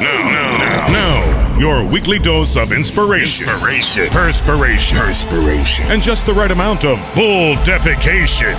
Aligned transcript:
Now, 0.00 0.30
now, 0.30 0.86
now, 0.92 1.58
your 1.58 1.86
weekly 1.90 2.18
dose 2.18 2.56
of 2.56 2.72
inspiration, 2.72 3.46
Inspiration. 3.48 4.08
perspiration, 4.08 4.96
Perspiration. 4.96 5.86
and 5.90 6.02
just 6.02 6.24
the 6.24 6.32
right 6.32 6.50
amount 6.50 6.84
of 6.86 6.96
bull 7.14 7.54
defecation. 7.56 8.54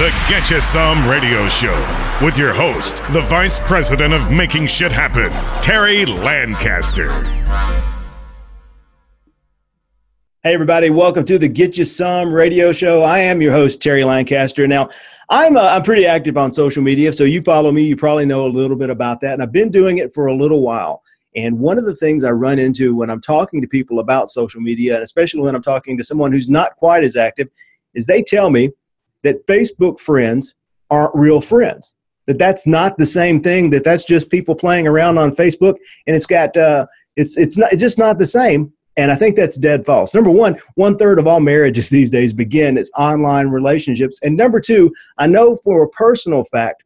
The 0.00 0.12
Get 0.28 0.50
You 0.50 0.60
Some 0.60 1.08
Radio 1.08 1.48
Show 1.48 1.76
with 2.20 2.36
your 2.36 2.52
host, 2.52 2.96
the 3.12 3.20
Vice 3.20 3.60
President 3.60 4.12
of 4.12 4.30
Making 4.32 4.66
Shit 4.66 4.90
Happen, 4.90 5.30
Terry 5.62 6.04
Lancaster. 6.04 7.10
Hey, 10.42 10.54
everybody, 10.54 10.88
welcome 10.90 11.24
to 11.26 11.38
the 11.38 11.48
Get 11.48 11.76
You 11.78 11.84
Some 11.84 12.32
radio 12.32 12.72
show. 12.72 13.02
I 13.04 13.18
am 13.20 13.40
your 13.42 13.52
host, 13.52 13.82
Terry 13.82 14.02
Lancaster. 14.04 14.66
Now, 14.66 14.88
I'm, 15.32 15.56
uh, 15.56 15.60
I'm 15.60 15.84
pretty 15.84 16.06
active 16.06 16.36
on 16.36 16.50
social 16.50 16.82
media, 16.82 17.12
so 17.12 17.22
you 17.22 17.40
follow 17.40 17.70
me, 17.70 17.84
you 17.84 17.96
probably 17.96 18.26
know 18.26 18.46
a 18.46 18.48
little 18.48 18.76
bit 18.76 18.90
about 18.90 19.20
that. 19.20 19.34
And 19.34 19.42
I've 19.42 19.52
been 19.52 19.70
doing 19.70 19.98
it 19.98 20.12
for 20.12 20.26
a 20.26 20.34
little 20.34 20.60
while. 20.60 21.02
And 21.36 21.60
one 21.60 21.78
of 21.78 21.84
the 21.84 21.94
things 21.94 22.24
I 22.24 22.30
run 22.30 22.58
into 22.58 22.96
when 22.96 23.10
I'm 23.10 23.20
talking 23.20 23.60
to 23.60 23.68
people 23.68 24.00
about 24.00 24.28
social 24.28 24.60
media, 24.60 24.94
and 24.94 25.04
especially 25.04 25.42
when 25.42 25.54
I'm 25.54 25.62
talking 25.62 25.96
to 25.96 26.02
someone 26.02 26.32
who's 26.32 26.48
not 26.48 26.74
quite 26.74 27.04
as 27.04 27.14
active, 27.14 27.48
is 27.94 28.06
they 28.06 28.24
tell 28.24 28.50
me 28.50 28.70
that 29.22 29.46
Facebook 29.46 30.00
friends 30.00 30.56
aren't 30.90 31.14
real 31.14 31.40
friends. 31.40 31.94
That 32.26 32.38
that's 32.38 32.66
not 32.66 32.98
the 32.98 33.06
same 33.06 33.40
thing. 33.40 33.70
That 33.70 33.84
that's 33.84 34.04
just 34.04 34.30
people 34.30 34.56
playing 34.56 34.88
around 34.88 35.18
on 35.18 35.34
Facebook, 35.34 35.76
and 36.08 36.16
it's 36.16 36.26
got 36.26 36.56
uh, 36.56 36.86
it's 37.16 37.38
it's 37.38 37.56
not 37.56 37.72
it's 37.72 37.80
just 37.80 37.98
not 37.98 38.18
the 38.18 38.26
same. 38.26 38.72
And 39.00 39.10
I 39.10 39.14
think 39.14 39.34
that's 39.34 39.56
dead 39.56 39.86
false. 39.86 40.12
Number 40.12 40.30
one, 40.30 40.58
one 40.74 40.98
third 40.98 41.18
of 41.18 41.26
all 41.26 41.40
marriages 41.40 41.88
these 41.88 42.10
days 42.10 42.34
begin 42.34 42.76
as 42.76 42.90
online 42.98 43.48
relationships. 43.48 44.18
And 44.22 44.36
number 44.36 44.60
two, 44.60 44.92
I 45.16 45.26
know 45.26 45.56
for 45.64 45.82
a 45.82 45.88
personal 45.88 46.44
fact 46.44 46.84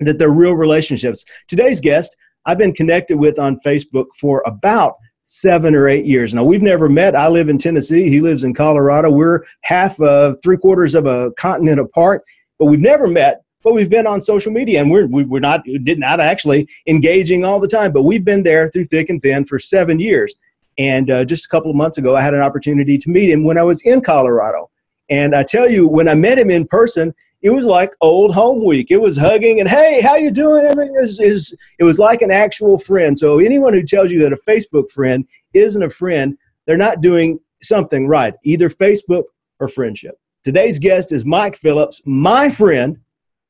that 0.00 0.18
they're 0.18 0.32
real 0.32 0.54
relationships. 0.54 1.24
Today's 1.46 1.80
guest, 1.80 2.16
I've 2.44 2.58
been 2.58 2.72
connected 2.72 3.18
with 3.18 3.38
on 3.38 3.60
Facebook 3.64 4.06
for 4.18 4.42
about 4.46 4.94
seven 5.26 5.76
or 5.76 5.88
eight 5.88 6.04
years. 6.06 6.34
Now, 6.34 6.42
we've 6.42 6.60
never 6.60 6.88
met. 6.88 7.14
I 7.14 7.28
live 7.28 7.48
in 7.48 7.56
Tennessee. 7.56 8.08
He 8.08 8.20
lives 8.20 8.42
in 8.42 8.52
Colorado. 8.52 9.10
We're 9.10 9.44
half 9.62 10.00
of 10.00 10.36
three 10.42 10.58
quarters 10.58 10.96
of 10.96 11.06
a 11.06 11.30
continent 11.38 11.78
apart, 11.78 12.24
but 12.58 12.66
we've 12.66 12.80
never 12.80 13.06
met. 13.06 13.42
But 13.62 13.74
we've 13.74 13.88
been 13.88 14.08
on 14.08 14.20
social 14.20 14.52
media, 14.52 14.80
and 14.80 14.90
we're 14.90 15.06
we- 15.06 15.24
we're 15.24 15.40
not 15.40 15.62
not 15.66 16.20
actually 16.20 16.68
engaging 16.86 17.44
all 17.44 17.60
the 17.60 17.68
time. 17.68 17.92
But 17.92 18.02
we've 18.02 18.24
been 18.24 18.42
there 18.42 18.68
through 18.68 18.84
thick 18.84 19.08
and 19.08 19.22
thin 19.22 19.46
for 19.46 19.58
seven 19.58 20.00
years. 20.00 20.34
And 20.78 21.10
uh, 21.10 21.24
just 21.24 21.46
a 21.46 21.48
couple 21.48 21.70
of 21.70 21.76
months 21.76 21.98
ago, 21.98 22.16
I 22.16 22.22
had 22.22 22.34
an 22.34 22.40
opportunity 22.40 22.98
to 22.98 23.10
meet 23.10 23.30
him 23.30 23.44
when 23.44 23.58
I 23.58 23.62
was 23.62 23.80
in 23.82 24.00
Colorado. 24.00 24.70
And 25.08 25.34
I 25.34 25.42
tell 25.42 25.70
you, 25.70 25.86
when 25.86 26.08
I 26.08 26.14
met 26.14 26.38
him 26.38 26.50
in 26.50 26.66
person, 26.66 27.14
it 27.42 27.50
was 27.50 27.66
like 27.66 27.94
old 28.00 28.34
home 28.34 28.64
week. 28.64 28.90
It 28.90 29.00
was 29.00 29.18
hugging 29.18 29.60
and 29.60 29.68
hey, 29.68 30.00
how 30.00 30.16
you 30.16 30.30
doing? 30.30 30.64
Everything 30.64 30.96
is, 30.98 31.20
is 31.20 31.54
it 31.78 31.84
was 31.84 31.98
like 31.98 32.22
an 32.22 32.30
actual 32.30 32.78
friend. 32.78 33.16
So 33.16 33.38
anyone 33.38 33.74
who 33.74 33.82
tells 33.82 34.10
you 34.10 34.18
that 34.20 34.32
a 34.32 34.38
Facebook 34.48 34.90
friend 34.90 35.26
isn't 35.52 35.82
a 35.82 35.90
friend, 35.90 36.38
they're 36.66 36.78
not 36.78 37.02
doing 37.02 37.38
something 37.60 38.08
right, 38.08 38.32
either 38.44 38.70
Facebook 38.70 39.24
or 39.60 39.68
friendship. 39.68 40.18
Today's 40.42 40.78
guest 40.78 41.12
is 41.12 41.26
Mike 41.26 41.56
Phillips, 41.56 42.00
my 42.06 42.48
friend 42.48 42.98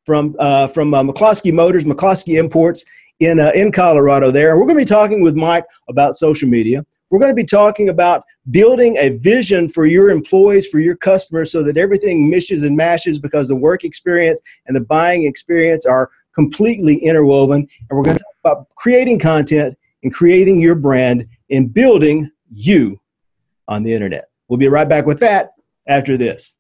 from 0.05 0.35
uh, 0.39 0.67
from 0.67 0.93
uh, 0.93 1.03
McCloskey 1.03 1.53
Motors, 1.53 1.85
McCloskey 1.85 2.39
Imports 2.39 2.85
in 3.21 3.39
uh, 3.39 3.53
in 3.55 3.73
Colorado. 3.73 4.31
There, 4.31 4.57
we're 4.57 4.65
going 4.65 4.77
to 4.77 4.83
be 4.83 4.85
talking 4.85 5.23
with 5.23 5.37
Mike 5.37 5.65
about 5.89 6.15
social 6.15 6.49
media. 6.49 6.85
We're 7.15 7.21
going 7.21 7.31
to 7.31 7.37
be 7.37 7.45
talking 7.45 7.91
about 7.91 8.25
building 8.51 8.97
a 8.97 9.11
vision 9.11 9.69
for 9.69 9.87
your 9.87 10.11
employees, 10.11 10.67
for 10.67 10.81
your 10.81 10.97
customers, 10.97 11.53
so 11.53 11.63
that 11.63 11.77
everything 11.77 12.29
mishes 12.29 12.65
and 12.65 12.77
mashes 12.77 13.21
because 13.21 13.47
the 13.47 13.55
work 13.55 13.85
experience 13.85 14.43
and 14.67 14.75
the 14.75 14.81
buying 14.81 15.25
experience 15.25 15.87
are 15.87 16.11
completely 16.35 16.97
interwoven. 16.97 17.69
And 17.89 17.97
we're 17.97 18.03
going 18.03 18.17
to 18.17 18.25
talk 18.25 18.35
about 18.45 18.69
creating 18.75 19.21
content 19.21 19.79
and 20.03 20.13
creating 20.13 20.59
your 20.59 20.75
brand 20.75 21.29
and 21.53 21.73
building 21.73 22.29
you 22.51 23.01
on 23.69 23.85
the 23.85 23.93
internet. 23.93 24.31
We'll 24.49 24.59
be 24.59 24.67
right 24.67 24.89
back 24.89 25.07
with 25.07 25.21
that 25.21 25.51
after 25.87 26.17
this. 26.17 26.57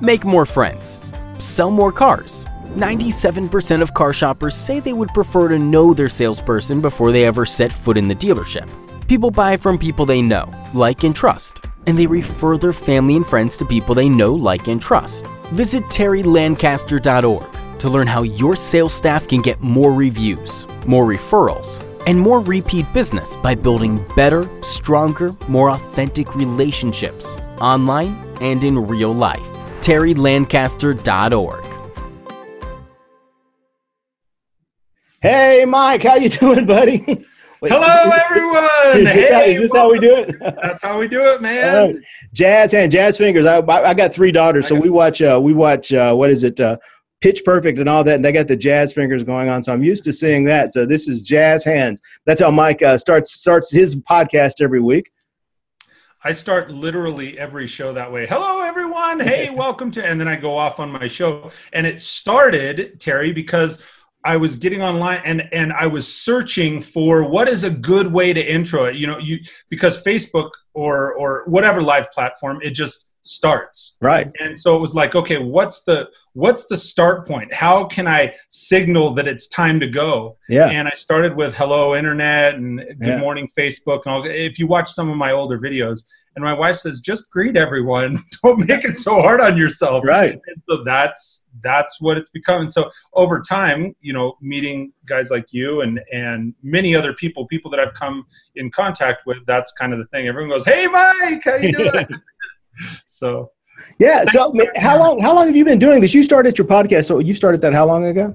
Make 0.00 0.24
more 0.24 0.46
friends. 0.46 1.00
Sell 1.36 1.70
more 1.70 1.92
cars. 1.92 2.46
97% 2.76 3.82
of 3.82 3.92
car 3.92 4.14
shoppers 4.14 4.54
say 4.54 4.80
they 4.80 4.94
would 4.94 5.10
prefer 5.10 5.48
to 5.48 5.58
know 5.58 5.92
their 5.92 6.08
salesperson 6.08 6.80
before 6.80 7.12
they 7.12 7.26
ever 7.26 7.44
set 7.44 7.70
foot 7.70 7.98
in 7.98 8.08
the 8.08 8.14
dealership. 8.14 8.72
People 9.08 9.30
buy 9.30 9.56
from 9.56 9.78
people 9.78 10.06
they 10.06 10.22
know, 10.22 10.50
like, 10.74 11.04
and 11.04 11.14
trust, 11.14 11.66
and 11.86 11.98
they 11.98 12.06
refer 12.06 12.56
their 12.56 12.72
family 12.72 13.16
and 13.16 13.26
friends 13.26 13.56
to 13.58 13.64
people 13.64 13.94
they 13.94 14.08
know, 14.08 14.32
like, 14.34 14.68
and 14.68 14.80
trust. 14.80 15.26
Visit 15.52 15.82
terrylancaster.org 15.84 17.78
to 17.80 17.88
learn 17.88 18.06
how 18.06 18.22
your 18.22 18.56
sales 18.56 18.94
staff 18.94 19.26
can 19.28 19.42
get 19.42 19.60
more 19.60 19.92
reviews, 19.92 20.66
more 20.86 21.04
referrals, 21.04 21.82
and 22.06 22.18
more 22.18 22.40
repeat 22.40 22.86
business 22.92 23.36
by 23.36 23.54
building 23.54 24.04
better, 24.16 24.48
stronger, 24.62 25.34
more 25.48 25.70
authentic 25.70 26.34
relationships 26.36 27.36
online 27.60 28.14
and 28.40 28.64
in 28.64 28.78
real 28.86 29.12
life. 29.12 29.40
terrylancaster.org. 29.82 31.64
Hey, 35.20 35.64
Mike, 35.68 36.02
how 36.04 36.14
you 36.16 36.28
doing, 36.40 36.66
buddy? 36.66 37.24
Wait, 37.62 37.70
Hello, 37.70 38.10
everyone. 38.28 39.06
Is 39.06 39.14
this, 39.14 39.32
how, 39.32 39.38
Hey, 39.40 39.52
is 39.52 39.60
this 39.60 39.72
how 39.72 39.92
we 39.92 40.00
do 40.00 40.16
it? 40.16 40.34
That's 40.40 40.82
how 40.82 40.98
we 40.98 41.06
do 41.06 41.20
it, 41.20 41.40
man. 41.40 41.94
right. 41.94 42.04
Jazz 42.32 42.72
hand, 42.72 42.90
jazz 42.90 43.16
fingers. 43.16 43.46
I, 43.46 43.58
I 43.58 43.90
I 43.90 43.94
got 43.94 44.12
three 44.12 44.32
daughters, 44.32 44.66
so 44.66 44.74
we 44.74 44.90
watch. 44.90 45.22
Uh, 45.22 45.38
we 45.40 45.52
watch. 45.52 45.92
Uh, 45.92 46.12
what 46.12 46.30
is 46.30 46.42
it? 46.42 46.58
Uh, 46.58 46.78
Pitch 47.20 47.44
Perfect 47.44 47.78
and 47.78 47.88
all 47.88 48.02
that, 48.02 48.16
and 48.16 48.24
they 48.24 48.32
got 48.32 48.48
the 48.48 48.56
jazz 48.56 48.92
fingers 48.92 49.22
going 49.22 49.48
on. 49.48 49.62
So 49.62 49.72
I'm 49.72 49.84
used 49.84 50.02
to 50.04 50.12
seeing 50.12 50.42
that. 50.46 50.72
So 50.72 50.84
this 50.86 51.06
is 51.06 51.22
jazz 51.22 51.64
hands. 51.64 52.02
That's 52.26 52.40
how 52.40 52.50
Mike 52.50 52.82
uh, 52.82 52.98
starts 52.98 53.32
starts 53.32 53.70
his 53.70 53.94
podcast 53.94 54.54
every 54.60 54.80
week. 54.80 55.12
I 56.24 56.32
start 56.32 56.68
literally 56.68 57.38
every 57.38 57.68
show 57.68 57.92
that 57.92 58.10
way. 58.10 58.26
Hello, 58.26 58.60
everyone. 58.62 59.20
Hey, 59.20 59.50
welcome 59.54 59.92
to, 59.92 60.04
and 60.04 60.20
then 60.20 60.26
I 60.26 60.34
go 60.34 60.58
off 60.58 60.80
on 60.80 60.90
my 60.90 61.06
show. 61.06 61.52
And 61.72 61.86
it 61.86 62.00
started, 62.00 62.98
Terry, 62.98 63.30
because 63.32 63.84
I 64.24 64.36
was 64.36 64.56
getting 64.56 64.82
online 64.82 65.20
and 65.24 65.48
and 65.52 65.72
I 65.72 65.86
was 65.86 66.06
searching 66.12 66.80
for 66.80 67.24
what 67.28 67.48
is 67.48 67.64
a 67.64 67.70
good 67.70 68.12
way 68.12 68.32
to 68.32 68.40
intro 68.40 68.84
it. 68.84 68.94
You 68.96 69.06
know, 69.08 69.18
you 69.18 69.40
because 69.68 70.02
Facebook 70.04 70.50
or 70.74 71.12
or 71.14 71.42
whatever 71.46 71.82
live 71.82 72.10
platform, 72.12 72.60
it 72.62 72.70
just 72.70 73.10
starts. 73.24 73.96
Right. 74.00 74.28
and 74.40 74.58
so 74.58 74.76
it 74.76 74.80
was 74.80 74.96
like 74.96 75.14
okay 75.14 75.38
what's 75.38 75.84
the 75.84 76.08
what's 76.32 76.66
the 76.66 76.76
start 76.76 77.24
point 77.24 77.54
how 77.54 77.84
can 77.84 78.08
i 78.08 78.34
signal 78.48 79.14
that 79.14 79.28
it's 79.28 79.46
time 79.46 79.78
to 79.78 79.86
go 79.86 80.36
Yeah. 80.48 80.68
and 80.70 80.88
i 80.88 80.90
started 80.94 81.36
with 81.36 81.54
hello 81.54 81.94
internet 81.94 82.56
and 82.56 82.78
good 82.78 82.96
Yeah. 83.00 83.18
morning 83.20 83.48
facebook 83.56 84.00
and 84.06 84.12
all 84.12 84.24
if 84.26 84.58
you 84.58 84.66
watch 84.66 84.90
some 84.90 85.08
of 85.08 85.16
my 85.16 85.30
older 85.30 85.56
videos 85.56 86.00
and 86.34 86.44
my 86.44 86.52
wife 86.52 86.76
says 86.76 87.00
just 87.00 87.30
greet 87.30 87.56
everyone 87.56 88.16
don't 88.42 88.66
make 88.66 88.84
it 88.84 88.96
so 88.96 89.20
hard 89.20 89.40
on 89.40 89.56
yourself 89.56 90.02
Right. 90.06 90.32
and 90.32 90.62
so 90.68 90.82
that's 90.84 91.46
that's 91.62 92.00
what 92.00 92.16
it's 92.16 92.30
become 92.30 92.62
and 92.62 92.72
so 92.72 92.90
over 93.14 93.40
time 93.40 93.94
you 94.00 94.12
know 94.12 94.36
meeting 94.40 94.92
guys 95.06 95.30
like 95.30 95.52
you 95.52 95.82
and 95.82 96.00
and 96.12 96.54
many 96.62 96.94
other 96.96 97.12
people 97.12 97.46
people 97.48 97.70
that 97.70 97.78
i've 97.80 97.94
come 97.94 98.24
in 98.56 98.70
contact 98.70 99.26
with 99.26 99.38
that's 99.46 99.72
kind 99.72 99.92
of 99.92 99.98
the 99.98 100.06
thing 100.06 100.26
everyone 100.26 100.50
goes 100.50 100.64
hey 100.64 100.86
mike 100.86 101.42
how 101.44 101.56
you 101.56 101.72
doing 101.72 102.06
so 103.06 103.50
Yeah. 103.98 104.24
So 104.24 104.52
how 104.76 104.98
long? 104.98 105.18
How 105.20 105.34
long 105.34 105.46
have 105.46 105.56
you 105.56 105.64
been 105.64 105.78
doing 105.78 106.00
this? 106.00 106.14
You 106.14 106.22
started 106.22 106.56
your 106.56 106.66
podcast. 106.66 107.06
So 107.06 107.18
you 107.18 107.34
started 107.34 107.60
that 107.62 107.72
how 107.72 107.86
long 107.86 108.04
ago? 108.04 108.34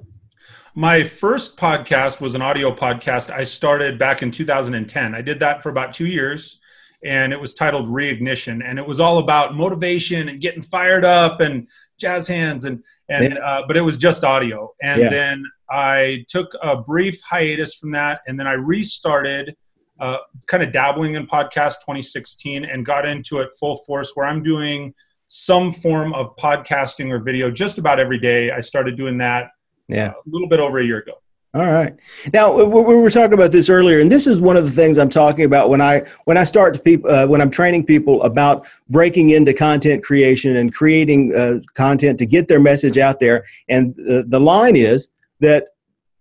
My 0.76 1.04
first 1.04 1.58
podcast 1.58 2.20
was 2.22 2.36
an 2.36 2.42
audio 2.42 2.76
podcast. 2.76 3.30
I 3.32 3.44
started 3.44 3.98
back 3.98 4.22
in 4.22 4.30
2010. 4.32 5.16
I 5.16 5.22
did 5.22 5.40
that 5.40 5.64
for 5.64 5.70
about 5.70 5.94
two 5.94 6.06
years, 6.06 6.60
and 7.04 7.32
it 7.34 7.40
was 7.40 7.54
titled 7.54 7.88
Reignition, 7.88 8.62
and 8.68 8.80
it 8.80 8.88
was 8.88 9.00
all 9.00 9.18
about 9.20 9.56
motivation 9.56 10.30
and 10.30 10.42
getting 10.42 10.62
fired 10.62 11.06
up 11.06 11.40
and 11.42 11.68
jazz 12.00 12.28
hands, 12.28 12.66
and 12.66 12.84
and 13.10 13.38
uh, 13.38 13.64
but 13.68 13.78
it 13.78 13.82
was 13.82 13.98
just 13.98 14.24
audio. 14.24 14.74
And 14.82 15.02
Yeah. 15.04 15.10
then 15.10 15.44
I 15.70 16.26
took 16.28 16.52
a 16.62 16.76
brief 16.78 17.22
hiatus 17.22 17.76
from 17.76 17.92
that, 17.92 18.22
and 18.28 18.40
then 18.40 18.48
I 18.48 18.54
restarted, 18.54 19.56
uh, 20.00 20.18
kind 20.48 20.64
of 20.64 20.72
dabbling 20.72 21.14
in 21.16 21.26
podcast 21.28 21.82
2016, 21.86 22.66
and 22.66 22.86
got 22.86 23.06
into 23.06 23.40
it 23.40 23.50
full 23.60 23.78
force, 23.78 24.12
where 24.16 24.26
I'm 24.26 24.44
doing 24.44 24.94
some 25.28 25.72
form 25.74 26.14
of 26.14 26.36
podcasting 26.38 27.12
or 27.12 27.20
video 27.20 27.52
just 27.52 27.78
about 27.78 28.00
every 28.00 28.20
day. 28.20 28.52
I 28.52 28.60
started 28.62 28.96
doing 28.96 29.18
that 29.20 29.50
Yeah. 29.90 30.12
a 30.12 30.14
little 30.26 30.48
bit 30.48 30.60
over 30.60 30.80
a 30.80 30.86
year 30.86 31.00
ago. 31.00 31.14
All 31.58 31.66
right. 31.66 31.96
Now 32.34 32.56
we 32.56 32.66
we 32.66 32.94
were 32.94 33.10
talking 33.10 33.34
about 33.34 33.52
this 33.52 33.68
earlier, 33.68 34.00
and 34.00 34.12
this 34.12 34.28
is 34.28 34.40
one 34.40 34.58
of 34.58 34.64
the 34.64 34.70
things 34.70 35.00
I'm 35.00 35.10
talking 35.10 35.44
about 35.44 35.72
when 35.72 35.82
I 35.82 36.04
when 36.26 36.38
I 36.38 36.44
start 36.44 36.76
to 36.76 36.80
people 36.80 37.10
uh, 37.10 37.26
when 37.26 37.42
I'm 37.42 37.50
training 37.50 37.84
people 37.86 38.22
about 38.22 38.68
breaking 38.90 39.32
into 39.32 39.56
content 39.56 40.04
creation 40.04 40.56
and 40.56 40.72
creating 40.72 41.36
uh, 41.36 41.62
content 41.74 42.20
to 42.20 42.28
get 42.28 42.48
their 42.48 42.60
message 42.60 43.00
out 43.00 43.20
there. 43.20 43.44
And 43.70 43.96
the, 43.96 44.24
the 44.28 44.40
line 44.40 44.76
is 44.76 45.10
that 45.40 45.70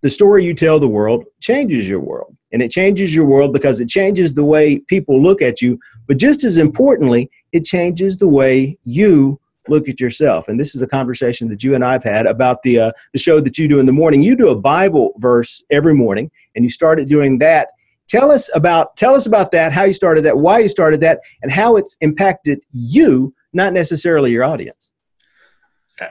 the 0.00 0.08
story 0.08 0.42
you 0.42 0.54
tell 0.54 0.78
the 0.78 0.88
world 0.88 1.26
changes 1.40 1.86
your 1.86 2.00
world, 2.00 2.34
and 2.50 2.62
it 2.62 2.70
changes 2.70 3.14
your 3.14 3.26
world 3.26 3.52
because 3.52 3.78
it 3.78 3.90
changes 3.90 4.32
the 4.32 4.44
way 4.44 4.78
people 4.78 5.22
look 5.22 5.42
at 5.42 5.60
you. 5.60 5.78
But 6.06 6.16
just 6.16 6.44
as 6.44 6.56
importantly, 6.56 7.30
it 7.52 7.66
changes 7.66 8.16
the 8.16 8.28
way 8.28 8.78
you 8.84 9.38
look 9.68 9.88
at 9.88 10.00
yourself. 10.00 10.48
And 10.48 10.58
this 10.58 10.74
is 10.74 10.82
a 10.82 10.86
conversation 10.86 11.48
that 11.48 11.62
you 11.62 11.74
and 11.74 11.84
I've 11.84 12.04
had 12.04 12.26
about 12.26 12.62
the 12.62 12.80
uh, 12.80 12.92
the 13.12 13.18
show 13.18 13.40
that 13.40 13.58
you 13.58 13.68
do 13.68 13.80
in 13.80 13.86
the 13.86 13.92
morning. 13.92 14.22
You 14.22 14.36
do 14.36 14.48
a 14.48 14.56
Bible 14.56 15.12
verse 15.18 15.64
every 15.70 15.94
morning, 15.94 16.30
and 16.54 16.64
you 16.64 16.70
started 16.70 17.08
doing 17.08 17.38
that. 17.38 17.68
Tell 18.08 18.30
us 18.30 18.54
about 18.54 18.96
tell 18.96 19.14
us 19.14 19.26
about 19.26 19.52
that, 19.52 19.72
how 19.72 19.84
you 19.84 19.92
started 19.92 20.24
that, 20.24 20.38
why 20.38 20.60
you 20.60 20.68
started 20.68 21.00
that, 21.00 21.20
and 21.42 21.50
how 21.50 21.76
it's 21.76 21.96
impacted 22.00 22.60
you, 22.70 23.34
not 23.52 23.72
necessarily 23.72 24.30
your 24.30 24.44
audience. 24.44 24.90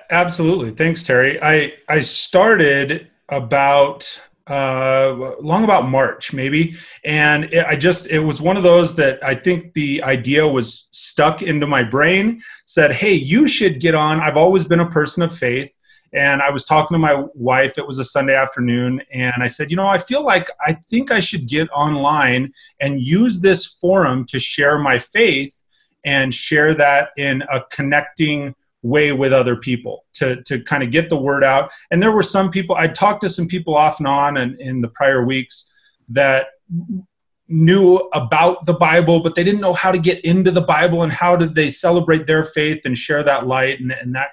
Absolutely, 0.10 0.72
thanks, 0.72 1.04
Terry. 1.04 1.42
I 1.42 1.74
I 1.88 2.00
started 2.00 3.08
about 3.30 4.22
uh, 4.48 5.36
long 5.42 5.64
about 5.64 5.88
March, 5.88 6.34
maybe. 6.34 6.76
And 7.04 7.46
it, 7.46 7.66
I 7.66 7.76
just, 7.76 8.08
it 8.08 8.20
was 8.20 8.42
one 8.42 8.58
of 8.58 8.64
those 8.64 8.96
that 8.96 9.24
I 9.24 9.36
think 9.36 9.74
the 9.74 10.04
idea 10.04 10.48
was 10.48 10.88
stuck 10.92 11.42
into 11.42 11.68
my 11.68 11.84
brain, 11.84 12.42
said, 12.66 12.92
Hey, 12.92 13.14
you 13.14 13.48
should 13.48 13.80
get 13.80 13.96
on. 13.96 14.20
I've 14.20 14.38
always 14.38 14.68
been 14.68 14.80
a 14.80 14.90
person 14.90 15.24
of 15.24 15.36
faith. 15.36 15.76
And 16.14 16.42
I 16.42 16.50
was 16.50 16.64
talking 16.64 16.96
to 16.96 17.00
my 17.00 17.26
wife, 17.34 17.78
it 17.78 17.86
was 17.86 18.00
a 18.00 18.06
Sunday 18.06 18.36
afternoon, 18.36 19.02
and 19.14 19.34
I 19.42 19.48
said, 19.48 19.70
You 19.70 19.76
know, 19.76 19.88
I 19.88 19.98
feel 19.98 20.24
like 20.24 20.50
I 20.66 20.78
think 20.90 21.12
I 21.12 21.20
should 21.20 21.48
get 21.48 21.68
online 21.72 22.54
and 22.80 23.02
use 23.02 23.42
this 23.42 23.66
forum 23.66 24.26
to 24.28 24.40
share 24.40 24.80
my 24.80 24.98
faith 24.98 25.54
and 26.06 26.34
share 26.34 26.74
that 26.76 27.10
in 27.18 27.42
a 27.52 27.64
connecting 27.72 28.56
way 28.86 29.12
with 29.12 29.34
other 29.34 29.56
people 29.56 30.06
to, 30.14 30.44
to 30.44 30.62
kind 30.62 30.84
of 30.84 30.92
get 30.92 31.10
the 31.10 31.18
word 31.18 31.44
out. 31.44 31.72
And 31.90 32.02
there 32.02 32.12
were 32.12 32.24
some 32.24 32.52
people, 32.52 32.76
I 32.76 32.88
talked 32.88 33.22
to 33.22 33.30
some 33.30 33.48
people 33.48 33.76
off 33.76 34.00
and 34.00 34.08
on 34.08 34.38
and 34.38 34.60
in 34.62 34.82
the 34.82 34.88
prior 34.90 35.26
weeks 35.26 35.72
that 36.10 36.48
knew 37.48 37.96
about 38.14 38.66
the 38.68 38.74
Bible, 38.74 39.22
but 39.22 39.34
they 39.34 39.44
didn't 39.44 39.62
know 39.62 39.74
how 39.74 39.92
to 39.92 39.98
get 39.98 40.24
into 40.24 40.52
the 40.52 40.62
Bible 40.62 41.02
and 41.02 41.12
how 41.12 41.36
did 41.36 41.56
they 41.56 41.70
celebrate 41.70 42.28
their 42.28 42.44
faith 42.44 42.86
and 42.86 42.96
share 42.96 43.24
that 43.24 43.48
light 43.48 43.80
and, 43.80 43.92
and 43.92 44.14
that 44.14 44.30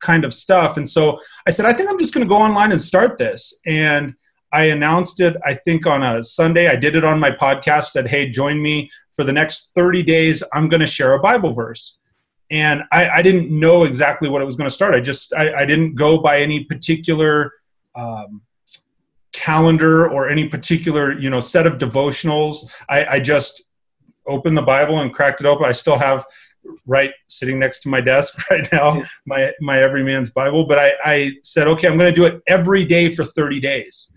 kind 0.00 0.24
of 0.24 0.32
stuff. 0.32 0.76
And 0.76 0.88
so 0.88 1.18
I 1.46 1.50
said, 1.50 1.66
I 1.66 1.72
think 1.72 1.90
I'm 1.90 1.98
just 1.98 2.14
going 2.14 2.24
to 2.24 2.28
go 2.28 2.40
online 2.40 2.70
and 2.70 2.80
start 2.80 3.18
this. 3.18 3.52
And 3.66 4.14
I 4.52 4.64
announced 4.64 5.20
it, 5.20 5.36
I 5.44 5.54
think, 5.54 5.86
on 5.86 6.04
a 6.04 6.22
Sunday. 6.22 6.68
I 6.68 6.76
did 6.76 6.94
it 6.94 7.04
on 7.04 7.18
my 7.18 7.32
podcast, 7.32 7.86
said, 7.86 8.06
Hey, 8.06 8.30
join 8.30 8.62
me 8.62 8.90
for 9.14 9.24
the 9.24 9.32
next 9.32 9.72
30 9.74 10.04
days. 10.04 10.44
I'm 10.52 10.68
going 10.68 10.80
to 10.80 10.86
share 10.86 11.14
a 11.14 11.18
Bible 11.18 11.52
verse 11.52 11.98
and 12.50 12.82
I, 12.92 13.08
I, 13.08 13.22
didn't 13.22 13.50
know 13.50 13.84
exactly 13.84 14.28
what 14.28 14.40
it 14.40 14.44
was 14.44 14.56
going 14.56 14.68
to 14.68 14.74
start. 14.74 14.94
I 14.94 15.00
just 15.00 15.34
I, 15.34 15.62
I 15.62 15.64
didn't 15.66 15.94
go 15.94 16.18
by 16.18 16.40
any 16.40 16.64
particular 16.64 17.52
um, 17.94 18.42
calendar 19.32 20.08
or 20.08 20.28
any 20.28 20.48
particular 20.48 21.18
you 21.18 21.30
know 21.30 21.40
set 21.40 21.66
of 21.66 21.78
devotionals. 21.78 22.70
I, 22.88 23.06
I, 23.06 23.20
just 23.20 23.64
opened 24.26 24.56
the 24.56 24.62
Bible 24.62 25.00
and 25.00 25.12
cracked 25.12 25.40
it 25.40 25.46
open. 25.46 25.66
I 25.66 25.72
still 25.72 25.98
have 25.98 26.24
right 26.86 27.10
sitting 27.28 27.58
next 27.58 27.80
to 27.80 27.88
my 27.88 28.00
desk 28.00 28.50
right 28.50 28.70
now 28.72 29.02
my 29.26 29.52
my 29.60 29.82
every 29.82 30.02
man's 30.02 30.30
Bible. 30.30 30.64
But 30.64 30.78
I, 30.78 30.92
I 31.04 31.32
said, 31.42 31.68
okay, 31.68 31.88
I'm 31.88 31.98
going 31.98 32.12
to 32.12 32.16
do 32.16 32.26
it 32.26 32.42
every 32.46 32.84
day 32.84 33.10
for 33.10 33.24
30 33.24 33.60
days. 33.60 34.10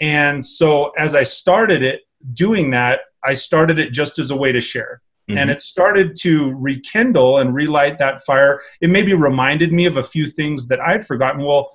And 0.00 0.46
so 0.46 0.90
as 0.90 1.14
I 1.14 1.24
started 1.24 1.82
it, 1.82 2.02
doing 2.32 2.70
that, 2.70 3.00
I 3.24 3.34
started 3.34 3.78
it 3.78 3.92
just 3.92 4.18
as 4.18 4.30
a 4.30 4.36
way 4.36 4.52
to 4.52 4.60
share. 4.60 5.02
Mm-hmm. 5.28 5.38
And 5.38 5.50
it 5.50 5.62
started 5.62 6.16
to 6.20 6.54
rekindle 6.56 7.38
and 7.38 7.54
relight 7.54 7.98
that 7.98 8.24
fire. 8.24 8.60
It 8.80 8.90
maybe 8.90 9.12
reminded 9.12 9.72
me 9.72 9.86
of 9.86 9.96
a 9.96 10.02
few 10.02 10.26
things 10.26 10.68
that 10.68 10.80
I'd 10.80 11.06
forgotten. 11.06 11.44
Well, 11.44 11.70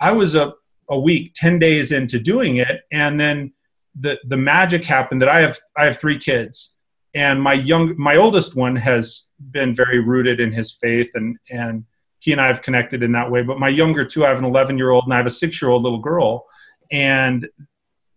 I 0.00 0.12
was 0.12 0.34
a, 0.34 0.54
a 0.88 0.98
week, 0.98 1.32
10 1.34 1.58
days 1.58 1.92
into 1.92 2.18
doing 2.18 2.56
it, 2.56 2.82
and 2.92 3.20
then 3.20 3.52
the, 3.98 4.18
the 4.24 4.36
magic 4.36 4.84
happened 4.84 5.22
that 5.22 5.28
I 5.28 5.40
have 5.40 5.58
I 5.76 5.84
have 5.84 5.98
three 5.98 6.18
kids. 6.18 6.76
And 7.14 7.40
my 7.40 7.52
young 7.52 7.94
my 7.96 8.16
oldest 8.16 8.56
one 8.56 8.74
has 8.76 9.30
been 9.38 9.72
very 9.72 10.00
rooted 10.00 10.40
in 10.40 10.52
his 10.52 10.72
faith 10.72 11.12
and 11.14 11.36
and 11.48 11.84
he 12.18 12.32
and 12.32 12.40
I 12.40 12.48
have 12.48 12.62
connected 12.62 13.02
in 13.02 13.12
that 13.12 13.30
way. 13.30 13.42
But 13.42 13.60
my 13.60 13.68
younger 13.68 14.04
two, 14.04 14.24
I 14.24 14.30
have 14.30 14.38
an 14.38 14.46
11 14.46 14.78
year 14.78 14.90
old 14.90 15.04
and 15.04 15.14
I 15.14 15.18
have 15.18 15.26
a 15.26 15.30
six 15.30 15.62
year 15.62 15.70
old 15.70 15.82
little 15.82 16.00
girl. 16.00 16.46
And 16.90 17.48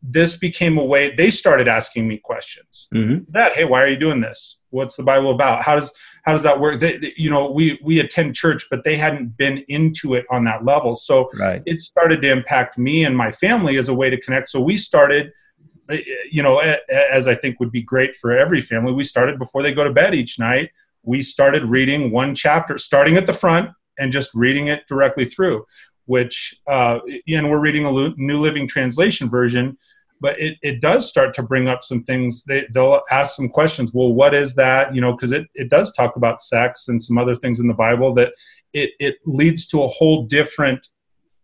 this 0.02 0.38
became 0.38 0.78
a 0.78 0.84
way 0.84 1.14
they 1.16 1.30
started 1.30 1.68
asking 1.68 2.08
me 2.08 2.18
questions 2.18 2.88
mm-hmm. 2.94 3.24
that 3.32 3.56
hey 3.56 3.66
why 3.66 3.82
are 3.82 3.88
you 3.88 3.98
doing 3.98 4.22
this 4.22 4.57
what's 4.70 4.96
the 4.96 5.04
bible 5.04 5.32
about? 5.32 5.64
How 5.64 5.76
does 5.76 5.94
how 6.24 6.34
does 6.34 6.44
that 6.44 6.60
work? 6.60 6.80
They, 6.80 7.14
you 7.16 7.30
know 7.30 7.50
we 7.50 7.80
we 7.84 8.00
attend 8.00 8.36
church 8.36 8.66
but 8.70 8.84
they 8.84 8.98
hadn't 8.98 9.38
been 9.38 9.64
into 9.68 10.14
it 10.14 10.26
on 10.30 10.46
that 10.46 10.66
level. 10.66 10.96
So 10.96 11.30
right. 11.40 11.62
it 11.66 11.82
started 11.82 12.22
to 12.22 12.32
impact 12.32 12.78
me 12.78 13.04
and 13.04 13.16
my 13.16 13.32
family 13.32 13.78
as 13.78 13.90
a 13.90 13.94
way 13.94 14.10
to 14.10 14.20
connect. 14.20 14.50
So 14.50 14.62
we 14.62 14.78
started 14.78 15.32
eh, 15.90 16.02
you 16.32 16.44
know 16.44 16.60
as 16.90 17.28
i 17.28 17.36
think 17.36 17.60
would 17.60 17.72
be 17.72 17.82
great 17.82 18.16
for 18.16 18.38
every 18.38 18.62
family 18.62 18.92
we 18.92 19.04
started 19.04 19.40
before 19.40 19.64
they 19.64 19.74
go 19.74 19.84
to 19.84 19.94
bed 19.94 20.14
each 20.14 20.38
night 20.38 20.72
we 21.04 21.22
started 21.22 21.64
reading 21.64 22.12
one 22.12 22.36
chapter 22.36 22.78
starting 22.78 23.16
at 23.16 23.26
the 23.26 23.34
front 23.34 23.72
and 23.98 24.12
just 24.12 24.30
reading 24.36 24.68
it 24.68 24.86
directly 24.88 25.24
through 25.24 25.66
which 26.08 26.56
uh, 26.68 27.00
and 27.28 27.50
we're 27.50 27.60
reading 27.60 27.86
a 27.86 28.14
new 28.18 28.40
living 28.40 28.68
translation 28.68 29.30
version 29.30 29.78
but 30.20 30.40
it, 30.40 30.58
it 30.62 30.82
does 30.82 31.10
start 31.10 31.34
to 31.36 31.44
bring 31.44 31.68
up 31.68 31.84
some 31.84 32.04
things. 32.04 32.44
They, 32.46 32.66
they'll 32.74 33.02
ask 33.12 33.36
some 33.36 33.50
questions. 33.50 33.94
Well 33.94 34.14
what 34.14 34.34
is 34.34 34.56
that? 34.56 34.94
You 34.94 35.02
know 35.02 35.14
because 35.14 35.32
it, 35.32 35.48
it 35.54 35.70
does 35.70 35.92
talk 35.92 36.16
about 36.16 36.42
sex 36.42 36.88
and 36.88 37.02
some 37.02 37.18
other 37.18 37.36
things 37.36 37.60
in 37.60 37.68
the 37.68 37.74
bible 37.74 38.14
that 38.16 38.34
it, 38.74 38.92
it 39.00 39.16
leads 39.26 39.68
to 39.68 39.84
a 39.84 39.88
whole 39.88 40.24
different 40.24 40.88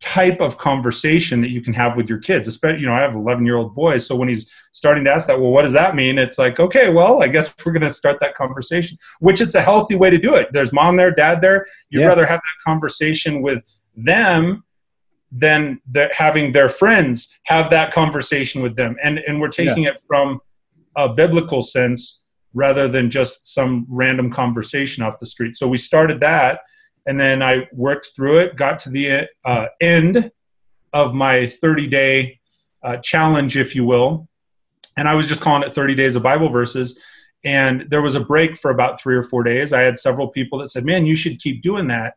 type 0.03 0.41
of 0.41 0.57
conversation 0.57 1.39
that 1.39 1.49
you 1.49 1.61
can 1.61 1.73
have 1.73 1.95
with 1.95 2.09
your 2.09 2.17
kids 2.17 2.45
especially 2.45 2.81
you 2.81 2.85
know 2.85 2.93
i 2.93 2.99
have 2.99 3.15
11 3.15 3.45
year 3.45 3.55
old 3.55 3.73
boys 3.73 4.05
so 4.05 4.17
when 4.17 4.27
he's 4.27 4.51
starting 4.73 5.05
to 5.05 5.09
ask 5.09 5.27
that 5.27 5.39
well 5.39 5.49
what 5.49 5.61
does 5.61 5.71
that 5.71 5.95
mean? 5.95 6.17
It's 6.17 6.37
like 6.37 6.59
okay 6.59 6.89
well 6.89 7.23
i 7.23 7.29
guess 7.29 7.55
we're 7.65 7.71
going 7.71 7.83
to 7.83 7.93
start 7.93 8.19
that 8.19 8.35
conversation 8.35 8.97
which 9.21 9.39
it's 9.39 9.55
a 9.55 9.61
healthy 9.61 9.95
way 9.95 10.09
to 10.09 10.17
do 10.17 10.35
it. 10.35 10.49
There's 10.51 10.73
mom 10.73 10.97
there 10.97 11.11
dad 11.11 11.39
there. 11.39 11.65
You'd 11.89 12.01
yeah. 12.01 12.07
rather 12.07 12.25
have 12.25 12.41
that 12.41 12.69
conversation 12.69 13.41
with 13.41 13.63
them 13.95 14.65
than 15.35 15.81
the, 15.89 16.09
having 16.13 16.51
their 16.51 16.69
friends 16.69 17.37
have 17.45 17.71
that 17.71 17.91
conversation 17.91 18.61
with 18.61 18.75
them. 18.75 18.95
And, 19.01 19.19
and 19.19 19.41
we're 19.41 19.49
taking 19.49 19.83
yeah. 19.83 19.91
it 19.91 20.03
from 20.07 20.39
a 20.95 21.09
biblical 21.09 21.63
sense 21.63 22.23
rather 22.53 22.87
than 22.87 23.09
just 23.09 23.51
some 23.51 23.87
random 23.89 24.29
conversation 24.29 25.03
off 25.03 25.19
the 25.19 25.25
street. 25.25 25.55
So 25.55 25.67
we 25.67 25.77
started 25.77 26.19
that, 26.19 26.59
and 27.07 27.19
then 27.19 27.41
I 27.41 27.67
worked 27.73 28.09
through 28.15 28.39
it, 28.39 28.55
got 28.55 28.77
to 28.79 28.89
the 28.89 29.27
uh, 29.43 29.65
end 29.81 30.31
of 30.93 31.15
my 31.15 31.47
30 31.47 31.87
day 31.87 32.39
uh, 32.83 32.97
challenge, 32.97 33.57
if 33.57 33.75
you 33.75 33.85
will. 33.85 34.29
And 34.95 35.09
I 35.09 35.15
was 35.15 35.27
just 35.27 35.41
calling 35.41 35.63
it 35.63 35.73
30 35.73 35.95
days 35.95 36.15
of 36.15 36.21
Bible 36.21 36.49
verses. 36.49 36.99
And 37.43 37.85
there 37.89 38.01
was 38.01 38.15
a 38.15 38.23
break 38.23 38.55
for 38.57 38.69
about 38.69 39.01
three 39.01 39.15
or 39.15 39.23
four 39.23 39.43
days. 39.43 39.73
I 39.73 39.81
had 39.81 39.97
several 39.97 40.27
people 40.27 40.59
that 40.59 40.69
said, 40.69 40.85
Man, 40.85 41.05
you 41.05 41.15
should 41.15 41.39
keep 41.39 41.63
doing 41.63 41.87
that. 41.87 42.13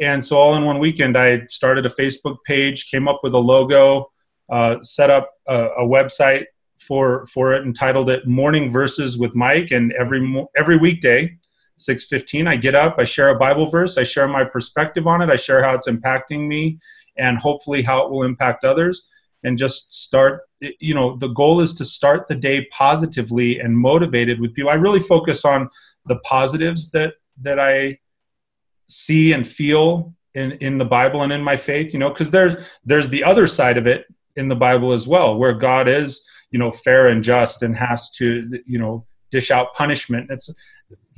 And 0.00 0.24
so, 0.24 0.36
all 0.36 0.54
in 0.54 0.64
one 0.64 0.78
weekend, 0.78 1.16
I 1.16 1.46
started 1.46 1.86
a 1.86 1.90
Facebook 1.90 2.38
page, 2.44 2.90
came 2.90 3.08
up 3.08 3.20
with 3.22 3.34
a 3.34 3.38
logo, 3.38 4.10
uh, 4.50 4.76
set 4.82 5.10
up 5.10 5.30
a, 5.48 5.66
a, 5.78 5.86
website 5.86 6.44
for 6.78 7.24
for 7.26 7.54
it, 7.54 7.64
entitled 7.64 8.10
it 8.10 8.26
"Morning 8.26 8.70
Verses 8.70 9.18
with 9.18 9.34
Mike." 9.34 9.70
And 9.70 9.92
every 9.98 10.46
every 10.56 10.76
weekday, 10.76 11.36
six 11.78 12.04
fifteen, 12.04 12.46
I 12.46 12.56
get 12.56 12.74
up, 12.74 12.96
I 12.98 13.04
share 13.04 13.30
a 13.30 13.38
Bible 13.38 13.66
verse, 13.66 13.96
I 13.96 14.04
share 14.04 14.28
my 14.28 14.44
perspective 14.44 15.06
on 15.06 15.22
it, 15.22 15.30
I 15.30 15.36
share 15.36 15.64
how 15.64 15.74
it's 15.74 15.88
impacting 15.88 16.46
me, 16.46 16.78
and 17.16 17.38
hopefully 17.38 17.82
how 17.82 18.04
it 18.04 18.10
will 18.10 18.22
impact 18.22 18.64
others. 18.64 19.08
And 19.42 19.56
just 19.56 20.04
start. 20.04 20.42
You 20.60 20.94
know, 20.94 21.16
the 21.16 21.28
goal 21.28 21.60
is 21.60 21.74
to 21.74 21.84
start 21.84 22.26
the 22.26 22.34
day 22.34 22.66
positively 22.72 23.60
and 23.60 23.78
motivated 23.78 24.40
with 24.40 24.54
people. 24.54 24.70
I 24.70 24.74
really 24.74 25.00
focus 25.00 25.44
on 25.44 25.68
the 26.06 26.16
positives 26.20 26.90
that 26.90 27.14
that 27.42 27.58
I 27.60 27.98
see 28.88 29.32
and 29.32 29.46
feel 29.46 30.14
in 30.34 30.52
in 30.52 30.78
the 30.78 30.84
Bible 30.84 31.22
and 31.22 31.32
in 31.32 31.42
my 31.42 31.56
faith, 31.56 31.92
you 31.92 31.98
know, 31.98 32.10
because 32.10 32.30
there's 32.30 32.56
there's 32.84 33.08
the 33.08 33.24
other 33.24 33.46
side 33.46 33.78
of 33.78 33.86
it 33.86 34.06
in 34.36 34.48
the 34.48 34.56
Bible 34.56 34.92
as 34.92 35.08
well, 35.08 35.36
where 35.36 35.54
God 35.54 35.88
is, 35.88 36.28
you 36.50 36.58
know, 36.58 36.70
fair 36.70 37.08
and 37.08 37.24
just 37.24 37.62
and 37.62 37.76
has 37.76 38.10
to, 38.12 38.60
you 38.66 38.78
know, 38.78 39.06
dish 39.30 39.50
out 39.50 39.74
punishment. 39.74 40.30
It's 40.30 40.54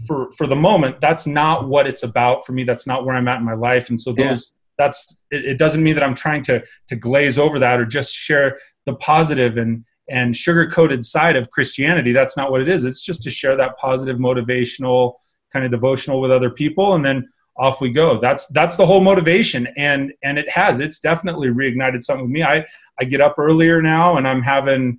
for 0.07 0.31
for 0.33 0.47
the 0.47 0.57
moment, 0.57 1.01
that's 1.01 1.27
not 1.27 1.69
what 1.69 1.87
it's 1.87 2.03
about 2.03 2.47
for 2.47 2.53
me. 2.53 2.65
That's 2.65 2.87
not 2.87 3.05
where 3.05 3.17
I'm 3.17 3.29
at 3.29 3.39
in 3.39 3.45
my 3.45 3.55
life. 3.55 3.91
And 3.91 4.01
so 4.01 4.13
those 4.13 4.53
yeah. 4.79 4.85
that's 4.85 5.23
it, 5.31 5.45
it 5.45 5.59
doesn't 5.59 5.83
mean 5.83 5.95
that 5.95 6.05
I'm 6.05 6.15
trying 6.15 6.45
to 6.45 6.63
to 6.89 6.97
glaze 6.97 7.39
over 7.39 7.59
that 7.59 7.81
or 7.81 7.85
just 7.85 8.15
share 8.15 8.59
the 8.87 8.95
positive 8.95 9.57
and 9.57 9.85
and 10.09 10.35
sugar 10.35 10.67
coated 10.67 11.05
side 11.05 11.37
of 11.37 11.51
Christianity. 11.51 12.13
That's 12.13 12.37
not 12.37 12.51
what 12.51 12.61
it 12.61 12.69
is. 12.69 12.85
It's 12.85 13.05
just 13.05 13.23
to 13.25 13.31
share 13.31 13.57
that 13.57 13.77
positive, 13.77 14.17
motivational, 14.17 15.15
kind 15.53 15.65
of 15.65 15.71
devotional 15.71 16.21
with 16.21 16.31
other 16.31 16.51
people. 16.51 16.95
And 16.95 17.05
then 17.05 17.29
off 17.59 17.81
we 17.81 17.91
go 17.91 18.19
that's 18.19 18.47
that's 18.49 18.77
the 18.77 18.87
whole 18.87 19.01
motivation 19.01 19.67
and 19.77 20.13
and 20.23 20.39
it 20.39 20.49
has 20.51 20.81
it's 20.81 21.01
definitely 21.01 21.49
reignited 21.49 22.03
something 22.03 22.25
with 22.25 22.33
me 22.33 22.43
i 22.43 22.65
i 23.01 23.05
get 23.05 23.21
up 23.21 23.35
earlier 23.39 23.83
now 23.83 24.17
and 24.17 24.27
i'm 24.29 24.43
having 24.43 24.99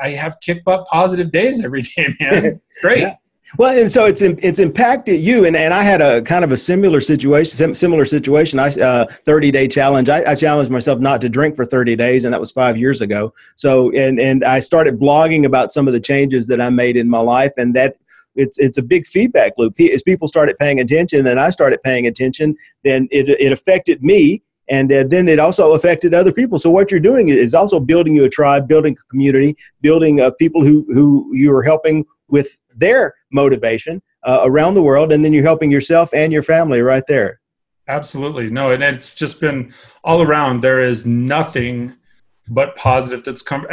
i 0.00 0.10
have 0.10 0.38
kick 0.40 0.64
butt 0.64 0.86
positive 0.86 1.30
days 1.30 1.64
every 1.64 1.82
day 1.82 2.14
man 2.20 2.60
great 2.80 3.00
yeah. 3.00 3.14
Well, 3.58 3.76
and 3.76 3.90
so 3.90 4.04
it's 4.04 4.22
it's 4.22 4.58
impacted 4.58 5.20
you, 5.20 5.44
and, 5.44 5.56
and 5.56 5.74
I 5.74 5.82
had 5.82 6.00
a 6.00 6.22
kind 6.22 6.44
of 6.44 6.52
a 6.52 6.56
similar 6.56 7.00
situation. 7.00 7.74
Similar 7.74 8.04
situation. 8.04 8.60
I 8.60 8.68
uh, 8.68 9.06
thirty 9.24 9.50
day 9.50 9.66
challenge. 9.66 10.08
I, 10.08 10.22
I, 10.30 10.34
challenged 10.36 10.70
myself 10.70 11.00
not 11.00 11.20
to 11.22 11.28
drink 11.28 11.56
for 11.56 11.64
thirty 11.64 11.96
days, 11.96 12.24
and 12.24 12.32
that 12.32 12.38
was 12.38 12.52
five 12.52 12.76
years 12.76 13.00
ago. 13.00 13.34
So, 13.56 13.90
and 13.92 14.20
and 14.20 14.44
I 14.44 14.60
started 14.60 15.00
blogging 15.00 15.44
about 15.46 15.72
some 15.72 15.88
of 15.88 15.92
the 15.92 16.00
changes 16.00 16.46
that 16.46 16.60
I 16.60 16.70
made 16.70 16.96
in 16.96 17.08
my 17.08 17.18
life, 17.18 17.52
and 17.56 17.74
that 17.74 17.96
it's 18.34 18.58
it's 18.58 18.78
a 18.78 18.82
big 18.82 19.06
feedback 19.06 19.52
loop. 19.58 19.80
As 19.80 20.02
people 20.02 20.28
started 20.28 20.58
paying 20.58 20.80
attention, 20.80 21.26
and 21.26 21.40
I 21.40 21.50
started 21.50 21.82
paying 21.82 22.06
attention, 22.06 22.56
then 22.84 23.08
it 23.10 23.28
it 23.28 23.52
affected 23.52 24.02
me, 24.02 24.42
and 24.68 24.92
uh, 24.92 25.04
then 25.08 25.28
it 25.28 25.38
also 25.38 25.72
affected 25.72 26.14
other 26.14 26.32
people. 26.32 26.58
So 26.58 26.70
what 26.70 26.90
you're 26.90 27.00
doing 27.00 27.28
is 27.28 27.54
also 27.54 27.80
building 27.80 28.14
you 28.14 28.24
a 28.24 28.28
tribe, 28.28 28.68
building 28.68 28.96
a 28.98 29.10
community, 29.10 29.56
building 29.80 30.20
uh, 30.20 30.30
people 30.32 30.64
who 30.64 30.86
who 30.92 31.30
you 31.34 31.52
are 31.52 31.62
helping 31.62 32.04
with 32.28 32.56
their 32.74 33.14
motivation 33.32 34.00
uh, 34.22 34.40
around 34.44 34.74
the 34.74 34.82
world, 34.82 35.12
and 35.12 35.24
then 35.24 35.32
you're 35.32 35.42
helping 35.44 35.70
yourself 35.70 36.14
and 36.14 36.32
your 36.32 36.42
family 36.42 36.82
right 36.82 37.06
there. 37.08 37.40
Absolutely. 37.88 38.50
No, 38.50 38.70
and 38.70 38.84
it's 38.84 39.14
just 39.14 39.40
been 39.40 39.74
all 40.04 40.22
around. 40.22 40.60
There 40.60 40.80
is 40.80 41.06
nothing 41.06 41.94
but 42.48 42.76
positive 42.76 43.24
that's 43.24 43.42
come. 43.42 43.66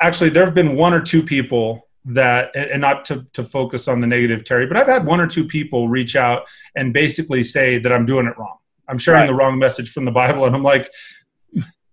Actually, 0.00 0.30
there 0.30 0.44
have 0.44 0.54
been 0.54 0.74
one 0.74 0.92
or 0.92 1.00
two 1.00 1.22
people 1.22 1.85
that, 2.06 2.54
and 2.54 2.80
not 2.80 3.04
to, 3.06 3.26
to 3.32 3.44
focus 3.44 3.88
on 3.88 4.00
the 4.00 4.06
negative, 4.06 4.44
Terry, 4.44 4.66
but 4.66 4.76
I've 4.76 4.86
had 4.86 5.04
one 5.04 5.20
or 5.20 5.26
two 5.26 5.44
people 5.44 5.88
reach 5.88 6.16
out 6.16 6.46
and 6.74 6.92
basically 6.92 7.42
say 7.42 7.78
that 7.78 7.92
I'm 7.92 8.06
doing 8.06 8.26
it 8.26 8.38
wrong. 8.38 8.56
I'm 8.88 8.98
sharing 8.98 9.22
right. 9.22 9.26
the 9.26 9.34
wrong 9.34 9.58
message 9.58 9.90
from 9.90 10.04
the 10.04 10.12
Bible. 10.12 10.44
And 10.44 10.54
I'm 10.54 10.62
like, 10.62 10.88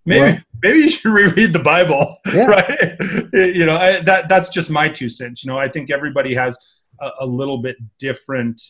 maybe 0.06 0.34
well, 0.34 0.38
maybe 0.62 0.80
you 0.80 0.90
should 0.90 1.06
reread 1.14 1.54
the 1.54 1.60
Bible, 1.60 2.18
yeah. 2.32 2.46
right? 2.46 2.96
you 3.34 3.66
know, 3.66 3.78
I, 3.78 4.02
that 4.02 4.30
that's 4.30 4.50
just 4.50 4.70
my 4.70 4.90
two 4.90 5.10
cents. 5.10 5.44
You 5.44 5.52
know, 5.52 5.58
I 5.58 5.68
think 5.68 5.90
everybody 5.90 6.36
has 6.36 6.58
a, 7.00 7.10
a 7.22 7.26
little 7.26 7.58
bit 7.58 7.78
different 7.98 8.62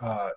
uh, 0.00 0.30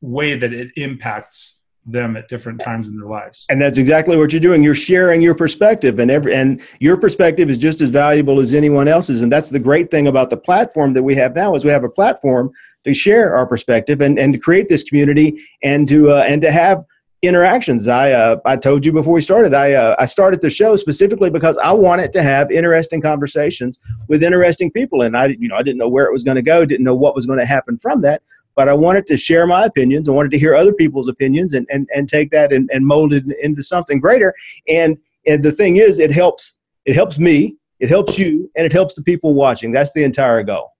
way 0.00 0.36
that 0.36 0.52
it 0.52 0.70
impacts 0.76 1.58
them 1.92 2.16
at 2.16 2.28
different 2.28 2.60
times 2.60 2.88
in 2.88 2.96
their 2.96 3.08
lives. 3.08 3.46
And 3.48 3.60
that's 3.60 3.78
exactly 3.78 4.16
what 4.16 4.32
you're 4.32 4.40
doing. 4.40 4.62
You're 4.62 4.74
sharing 4.74 5.20
your 5.20 5.34
perspective 5.34 5.98
and 5.98 6.10
every 6.10 6.34
and 6.34 6.60
your 6.80 6.96
perspective 6.96 7.50
is 7.50 7.58
just 7.58 7.80
as 7.80 7.90
valuable 7.90 8.40
as 8.40 8.54
anyone 8.54 8.88
else's. 8.88 9.22
And 9.22 9.32
that's 9.32 9.50
the 9.50 9.58
great 9.58 9.90
thing 9.90 10.06
about 10.06 10.30
the 10.30 10.36
platform 10.36 10.94
that 10.94 11.02
we 11.02 11.14
have 11.16 11.34
now 11.34 11.54
is 11.54 11.64
we 11.64 11.70
have 11.70 11.84
a 11.84 11.88
platform 11.88 12.50
to 12.84 12.94
share 12.94 13.36
our 13.36 13.46
perspective 13.46 14.00
and, 14.00 14.18
and 14.18 14.32
to 14.32 14.38
create 14.38 14.68
this 14.68 14.82
community 14.82 15.40
and 15.62 15.88
to 15.88 16.10
uh, 16.10 16.24
and 16.26 16.40
to 16.42 16.50
have 16.50 16.84
interactions. 17.22 17.86
I 17.88 18.12
uh, 18.12 18.36
I 18.44 18.56
told 18.56 18.86
you 18.86 18.92
before 18.92 19.14
we 19.14 19.20
started. 19.20 19.52
I 19.54 19.72
uh, 19.72 19.96
I 19.98 20.06
started 20.06 20.40
the 20.40 20.50
show 20.50 20.76
specifically 20.76 21.30
because 21.30 21.58
I 21.58 21.72
wanted 21.72 22.12
to 22.14 22.22
have 22.22 22.50
interesting 22.50 23.00
conversations 23.00 23.80
with 24.08 24.22
interesting 24.22 24.70
people, 24.70 25.02
and 25.02 25.16
I 25.16 25.26
you 25.38 25.48
know 25.48 25.56
I 25.56 25.62
didn't 25.62 25.78
know 25.78 25.88
where 25.88 26.06
it 26.06 26.12
was 26.12 26.22
going 26.22 26.36
to 26.36 26.42
go, 26.42 26.64
didn't 26.64 26.84
know 26.84 26.94
what 26.94 27.14
was 27.14 27.26
going 27.26 27.38
to 27.38 27.46
happen 27.46 27.78
from 27.78 28.00
that 28.02 28.22
but 28.56 28.68
I 28.68 28.74
wanted 28.74 29.06
to 29.06 29.16
share 29.16 29.46
my 29.46 29.64
opinions. 29.64 30.08
I 30.08 30.12
wanted 30.12 30.30
to 30.32 30.38
hear 30.38 30.54
other 30.54 30.72
people's 30.72 31.08
opinions 31.08 31.54
and, 31.54 31.66
and, 31.70 31.88
and 31.94 32.08
take 32.08 32.30
that 32.30 32.52
and, 32.52 32.68
and 32.72 32.86
mold 32.86 33.12
it 33.12 33.24
into 33.42 33.62
something 33.62 34.00
greater. 34.00 34.34
And, 34.68 34.98
and 35.26 35.42
the 35.42 35.52
thing 35.52 35.76
is, 35.76 35.98
it 35.98 36.12
helps, 36.12 36.58
it 36.84 36.94
helps 36.94 37.18
me, 37.18 37.56
it 37.78 37.88
helps 37.88 38.18
you, 38.18 38.50
and 38.56 38.66
it 38.66 38.72
helps 38.72 38.94
the 38.94 39.02
people 39.02 39.34
watching. 39.34 39.72
That's 39.72 39.92
the 39.92 40.04
entire 40.04 40.42
goal. 40.42 40.72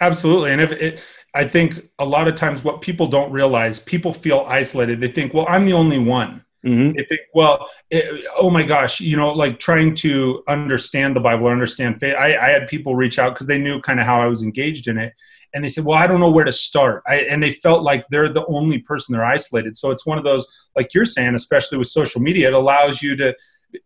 Absolutely. 0.00 0.52
And 0.52 0.60
if 0.60 0.72
it, 0.72 1.02
I 1.34 1.46
think 1.46 1.90
a 1.98 2.04
lot 2.04 2.26
of 2.26 2.34
times 2.34 2.64
what 2.64 2.80
people 2.80 3.06
don't 3.06 3.30
realize, 3.30 3.78
people 3.78 4.12
feel 4.12 4.46
isolated. 4.48 5.00
They 5.00 5.10
think, 5.10 5.34
well, 5.34 5.46
I'm 5.48 5.66
the 5.66 5.74
only 5.74 5.98
one. 5.98 6.44
Mm-hmm. 6.64 6.96
They 6.96 7.04
think, 7.04 7.20
well, 7.34 7.68
it, 7.90 8.26
oh 8.38 8.50
my 8.50 8.62
gosh, 8.62 9.00
you 9.00 9.16
know, 9.16 9.32
like 9.32 9.58
trying 9.58 9.94
to 9.96 10.42
understand 10.48 11.16
the 11.16 11.20
Bible, 11.20 11.46
understand 11.46 12.00
faith. 12.00 12.14
I, 12.18 12.36
I 12.36 12.50
had 12.50 12.68
people 12.68 12.94
reach 12.94 13.18
out 13.18 13.34
because 13.34 13.46
they 13.46 13.58
knew 13.58 13.80
kind 13.80 14.00
of 14.00 14.06
how 14.06 14.20
I 14.20 14.26
was 14.26 14.42
engaged 14.42 14.88
in 14.88 14.98
it 14.98 15.12
and 15.52 15.64
they 15.64 15.68
said, 15.68 15.84
"Well, 15.84 15.98
I 15.98 16.06
don't 16.06 16.20
know 16.20 16.30
where 16.30 16.44
to 16.44 16.52
start," 16.52 17.02
I, 17.06 17.20
and 17.20 17.42
they 17.42 17.50
felt 17.50 17.82
like 17.82 18.06
they're 18.08 18.32
the 18.32 18.46
only 18.46 18.78
person 18.78 19.12
they're 19.12 19.24
isolated. 19.24 19.76
So 19.76 19.90
it's 19.90 20.06
one 20.06 20.18
of 20.18 20.24
those, 20.24 20.46
like 20.76 20.94
you're 20.94 21.04
saying, 21.04 21.34
especially 21.34 21.78
with 21.78 21.88
social 21.88 22.20
media, 22.20 22.48
it 22.48 22.54
allows 22.54 23.02
you 23.02 23.16
to 23.16 23.36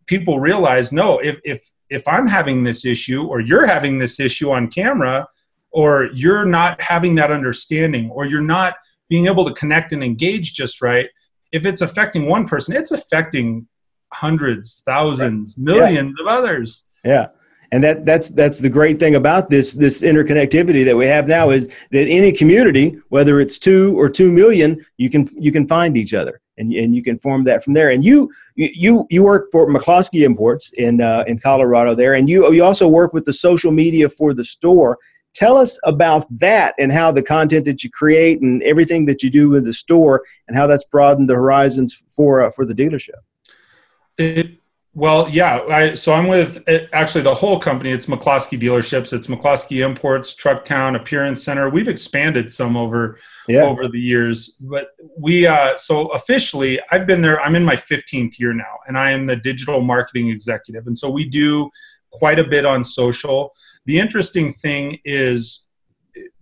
people 0.07 0.39
realize, 0.39 0.91
no, 0.91 1.19
if 1.19 1.39
if 1.43 1.69
if 1.89 2.07
I'm 2.07 2.27
having 2.27 2.63
this 2.63 2.85
issue, 2.85 3.25
or 3.25 3.39
you're 3.39 3.67
having 3.67 3.99
this 3.99 4.19
issue 4.19 4.51
on 4.51 4.69
camera, 4.69 5.27
or 5.71 6.09
you're 6.13 6.45
not 6.45 6.81
having 6.81 7.15
that 7.15 7.31
understanding, 7.31 8.09
or 8.11 8.25
you're 8.25 8.41
not 8.41 8.75
being 9.09 9.27
able 9.27 9.45
to 9.45 9.53
connect 9.53 9.91
and 9.93 10.03
engage 10.03 10.53
just 10.53 10.81
right, 10.81 11.07
if 11.51 11.65
it's 11.65 11.81
affecting 11.81 12.27
one 12.27 12.47
person, 12.47 12.75
it's 12.75 12.91
affecting 12.91 13.67
hundreds, 14.13 14.81
thousands, 14.85 15.57
millions 15.57 16.15
yeah. 16.17 16.23
of 16.23 16.27
others. 16.27 16.89
Yeah 17.03 17.27
and 17.75 17.83
that 17.83 18.05
that's 18.05 18.29
that's 18.29 18.59
the 18.59 18.69
great 18.69 18.99
thing 18.99 19.15
about 19.15 19.49
this 19.49 19.73
this 19.73 20.01
interconnectivity 20.01 20.85
that 20.85 20.95
we 20.95 21.07
have 21.07 21.27
now 21.27 21.49
is 21.49 21.67
that 21.91 22.07
any 22.07 22.31
community 22.31 22.97
whether 23.09 23.39
it's 23.41 23.59
two 23.59 23.99
or 23.99 24.09
two 24.09 24.31
million 24.31 24.83
you 24.97 25.09
can 25.09 25.27
you 25.35 25.51
can 25.51 25.67
find 25.67 25.97
each 25.97 26.13
other 26.13 26.41
and, 26.57 26.71
and 26.73 26.95
you 26.95 27.03
can 27.03 27.19
form 27.19 27.43
that 27.45 27.63
from 27.63 27.73
there. 27.73 27.89
And 27.89 28.03
you 28.03 28.31
you 28.55 29.05
you 29.09 29.23
work 29.23 29.51
for 29.51 29.67
mccloskey 29.67 30.23
imports 30.23 30.71
in 30.73 31.01
uh, 31.01 31.23
in 31.27 31.39
colorado 31.39 31.95
there. 31.95 32.13
And 32.13 32.29
you 32.29 32.51
you 32.53 32.63
also 32.63 32.87
work 32.87 33.13
with 33.13 33.25
the 33.25 33.33
social 33.33 33.71
media 33.71 34.09
for 34.09 34.33
the 34.33 34.45
store. 34.45 34.97
Tell 35.33 35.57
us 35.57 35.77
about 35.83 36.27
that 36.39 36.75
and 36.79 36.93
how 36.93 37.11
the 37.11 37.21
content 37.21 37.65
that 37.65 37.83
you 37.83 37.89
create 37.89 38.41
and 38.41 38.63
everything 38.63 39.05
that 39.07 39.21
you 39.21 39.29
do 39.29 39.49
with 39.49 39.65
the 39.65 39.73
store 39.73 40.23
and 40.47 40.55
how 40.55 40.65
that's 40.65 40.85
broadened 40.85 41.29
the 41.29 41.35
horizons 41.35 42.05
for 42.09 42.45
uh, 42.45 42.49
for 42.51 42.65
the 42.65 42.73
dealership. 42.73 43.19
It 44.17 44.61
well, 44.97 45.27
yeah. 45.29 45.59
I, 45.69 45.93
so 45.95 46.13
I'm 46.13 46.29
with 46.29 46.63
actually 46.93 47.21
the 47.21 47.33
whole 47.33 47.59
company. 47.59 47.91
It's 47.91 48.05
McCloskey 48.05 48.57
dealerships. 48.57 49.11
It's 49.11 49.27
McCloskey 49.27 49.85
Imports, 49.85 50.33
Trucktown, 50.33 50.95
Appearance 50.95 51.43
Center. 51.43 51.69
We've 51.69 51.89
expanded 51.89 52.49
some 52.49 52.77
over 52.77 53.19
yeah. 53.49 53.63
over 53.63 53.89
the 53.89 53.99
years, 53.99 54.51
but 54.61 54.91
we 55.17 55.45
uh, 55.45 55.77
so 55.77 56.07
officially 56.13 56.79
I've 56.91 57.05
been 57.05 57.21
there. 57.21 57.41
I'm 57.41 57.55
in 57.55 57.65
my 57.65 57.75
15th 57.75 58.39
year 58.39 58.53
now, 58.53 58.79
and 58.87 58.97
I 58.97 59.11
am 59.11 59.25
the 59.25 59.35
digital 59.35 59.81
marketing 59.81 60.29
executive. 60.29 60.87
And 60.87 60.97
so 60.97 61.09
we 61.09 61.25
do 61.25 61.69
quite 62.09 62.39
a 62.39 62.45
bit 62.45 62.65
on 62.65 62.85
social. 62.85 63.53
The 63.85 63.99
interesting 63.99 64.53
thing 64.53 64.99
is, 65.03 65.67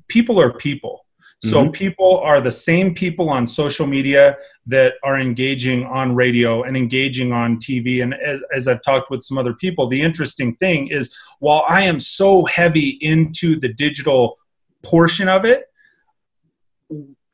people 0.07 0.39
are 0.39 0.53
people. 0.53 1.02
So 1.43 1.63
mm-hmm. 1.63 1.71
people 1.71 2.19
are 2.19 2.39
the 2.39 2.53
same 2.53 2.95
people 2.95 3.29
on 3.29 3.45
social 3.45 3.85
media 3.85 4.37
that 4.65 4.93
are 5.03 5.19
engaging 5.19 5.83
on 5.83 6.15
radio 6.15 6.63
and 6.63 6.77
engaging 6.77 7.33
on 7.33 7.57
TV. 7.57 8.01
And 8.01 8.13
as, 8.13 8.41
as, 8.55 8.67
I've 8.69 8.81
talked 8.81 9.11
with 9.11 9.23
some 9.23 9.37
other 9.37 9.53
people, 9.53 9.89
the 9.89 10.01
interesting 10.01 10.55
thing 10.55 10.87
is 10.87 11.13
while 11.39 11.65
I 11.67 11.81
am 11.81 11.99
so 11.99 12.45
heavy 12.45 12.97
into 13.01 13.59
the 13.59 13.67
digital 13.67 14.37
portion 14.83 15.27
of 15.27 15.43
it, 15.43 15.65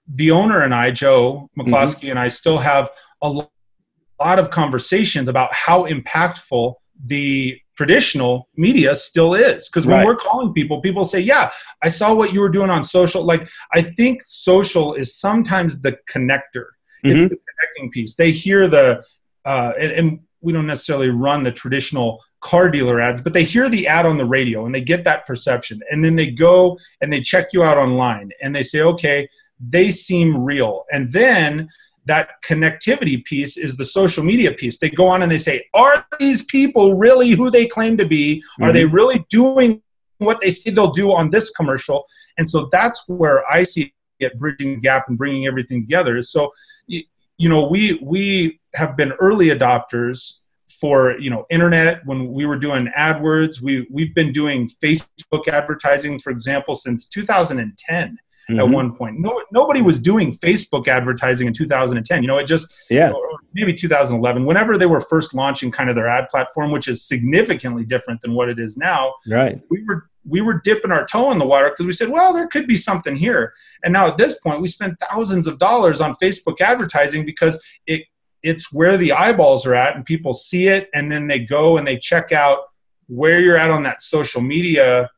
the 0.07 0.31
owner 0.31 0.63
and 0.63 0.73
I, 0.73 0.89
Joe 0.89 1.51
McCloskey, 1.55 1.99
mm-hmm. 1.99 2.09
and 2.09 2.19
I 2.19 2.29
still 2.29 2.57
have 2.57 2.89
a 3.21 3.29
lot 3.29 4.39
of 4.39 4.49
conversations 4.49 5.27
about 5.27 5.53
how 5.53 5.85
impactful 5.85 6.73
the 7.05 7.61
traditional 7.79 8.49
media 8.57 8.93
still 8.93 9.33
is 9.33 9.69
because 9.69 9.87
when 9.87 9.99
right. 9.99 10.05
we're 10.05 10.17
calling 10.17 10.51
people 10.51 10.81
people 10.81 11.05
say 11.05 11.17
yeah 11.17 11.49
i 11.81 11.87
saw 11.87 12.13
what 12.13 12.33
you 12.33 12.41
were 12.41 12.49
doing 12.49 12.69
on 12.69 12.83
social 12.83 13.23
like 13.23 13.47
i 13.73 13.81
think 13.81 14.21
social 14.25 14.93
is 14.95 15.15
sometimes 15.15 15.79
the 15.79 15.93
connector 16.13 16.65
mm-hmm. 17.05 17.11
it's 17.11 17.29
the 17.29 17.39
connecting 17.47 17.89
piece 17.89 18.15
they 18.17 18.31
hear 18.31 18.67
the 18.67 19.01
uh, 19.45 19.71
and, 19.79 19.91
and 19.93 20.19
we 20.41 20.51
don't 20.51 20.67
necessarily 20.67 21.07
run 21.07 21.43
the 21.43 21.51
traditional 21.51 22.21
car 22.41 22.69
dealer 22.69 22.99
ads, 22.99 23.21
but 23.21 23.33
they 23.33 23.43
hear 23.43 23.69
the 23.69 23.87
ad 23.87 24.05
on 24.05 24.17
the 24.17 24.25
radio 24.25 24.65
and 24.65 24.75
they 24.75 24.81
get 24.81 25.03
that 25.03 25.25
perception. 25.25 25.79
And 25.91 26.03
then 26.03 26.15
they 26.15 26.29
go 26.31 26.77
and 27.01 27.11
they 27.11 27.21
check 27.21 27.47
you 27.51 27.63
out 27.63 27.77
online 27.77 28.29
and 28.41 28.55
they 28.55 28.63
say, 28.63 28.81
okay, 28.81 29.27
they 29.59 29.91
seem 29.91 30.43
real. 30.43 30.85
And 30.91 31.11
then 31.11 31.69
that 32.09 32.41
connectivity 32.43 33.23
piece 33.23 33.55
is 33.55 33.77
the 33.77 33.85
social 33.85 34.23
media 34.23 34.51
piece. 34.51 34.79
They 34.79 34.89
go 34.89 35.05
on 35.05 35.21
and 35.21 35.31
they 35.31 35.37
say, 35.37 35.67
Are 35.75 36.03
these 36.19 36.43
people 36.43 36.95
really 36.95 37.29
who 37.29 37.51
they 37.51 37.67
claim 37.67 37.97
to 37.97 38.05
be? 38.05 38.43
Are 38.59 38.65
mm-hmm. 38.65 38.73
they 38.73 38.85
really 38.85 39.25
doing 39.29 39.83
what 40.17 40.41
they 40.41 40.49
say 40.49 40.71
they'll 40.71 40.89
do 40.89 41.13
on 41.13 41.29
this 41.29 41.51
commercial? 41.51 42.05
And 42.39 42.49
so 42.49 42.67
that's 42.71 43.07
where 43.07 43.49
I 43.49 43.63
see 43.63 43.93
it 44.19 44.39
bridging 44.39 44.75
the 44.75 44.81
gap 44.81 45.05
and 45.07 45.19
bringing 45.19 45.45
everything 45.45 45.83
together. 45.83 46.21
So, 46.23 46.51
you 46.87 47.47
know, 47.47 47.67
we 47.67 47.99
we 48.01 48.59
have 48.73 48.97
been 48.97 49.11
early 49.13 49.49
adopters 49.49 50.39
for 50.81 51.15
you 51.19 51.29
know 51.29 51.45
internet 51.51 52.03
when 52.07 52.33
we 52.33 52.47
were 52.47 52.57
doing 52.57 52.89
AdWords. 52.97 53.61
We 53.61 53.87
we've 53.91 54.15
been 54.15 54.33
doing 54.33 54.67
Facebook 54.83 55.47
advertising, 55.47 56.17
for 56.17 56.31
example, 56.31 56.73
since 56.73 57.07
2010 57.07 58.17
mm-hmm. 58.49 58.59
at 58.59 58.69
one 58.69 58.95
point. 58.95 59.19
No, 59.19 59.41
nobody 59.51 59.81
was 59.81 60.01
doing 60.01 60.31
Facebook 60.31 60.87
advertising 60.87 61.47
in 61.47 61.53
2010. 61.53 62.21
You 62.21 62.27
know, 62.27 62.37
it 62.37 62.45
just 62.45 62.73
yeah, 62.89 63.11
maybe 63.53 63.73
2011. 63.73 64.45
Whenever 64.45 64.77
they 64.77 64.85
were 64.85 65.01
first 65.01 65.33
launching 65.33 65.71
kind 65.71 65.89
of 65.89 65.95
their 65.95 66.07
ad 66.07 66.29
platform, 66.29 66.71
which 66.71 66.87
is 66.87 67.03
significantly 67.03 67.85
different 67.85 68.21
than 68.21 68.33
what 68.33 68.49
it 68.49 68.59
is 68.59 68.77
now. 68.77 69.13
Right. 69.27 69.61
We 69.69 69.83
were 69.87 70.09
we 70.27 70.41
were 70.41 70.61
dipping 70.63 70.91
our 70.91 71.05
toe 71.05 71.31
in 71.31 71.39
the 71.39 71.45
water 71.45 71.69
because 71.69 71.85
we 71.85 71.93
said, 71.93 72.09
well, 72.09 72.33
there 72.33 72.47
could 72.47 72.67
be 72.67 72.75
something 72.75 73.15
here. 73.15 73.53
And 73.83 73.93
now 73.93 74.07
at 74.07 74.17
this 74.17 74.39
point, 74.39 74.61
we 74.61 74.67
spend 74.67 74.97
thousands 74.99 75.47
of 75.47 75.59
dollars 75.59 76.01
on 76.01 76.15
Facebook 76.21 76.61
advertising 76.61 77.25
because 77.25 77.63
it 77.87 78.03
it's 78.41 78.73
where 78.73 78.97
the 78.97 79.11
eyeballs 79.11 79.65
are 79.65 79.75
at 79.75 79.95
and 79.95 80.05
people 80.05 80.33
see 80.33 80.67
it 80.67 80.89
and 80.93 81.11
then 81.11 81.27
they 81.27 81.39
go 81.39 81.77
and 81.77 81.85
they 81.85 81.97
check 81.97 82.31
out 82.31 82.59
where 83.07 83.39
you're 83.39 83.57
at 83.57 83.69
on 83.69 83.83
that 83.83 84.01
social 84.01 84.39
media 84.39 85.09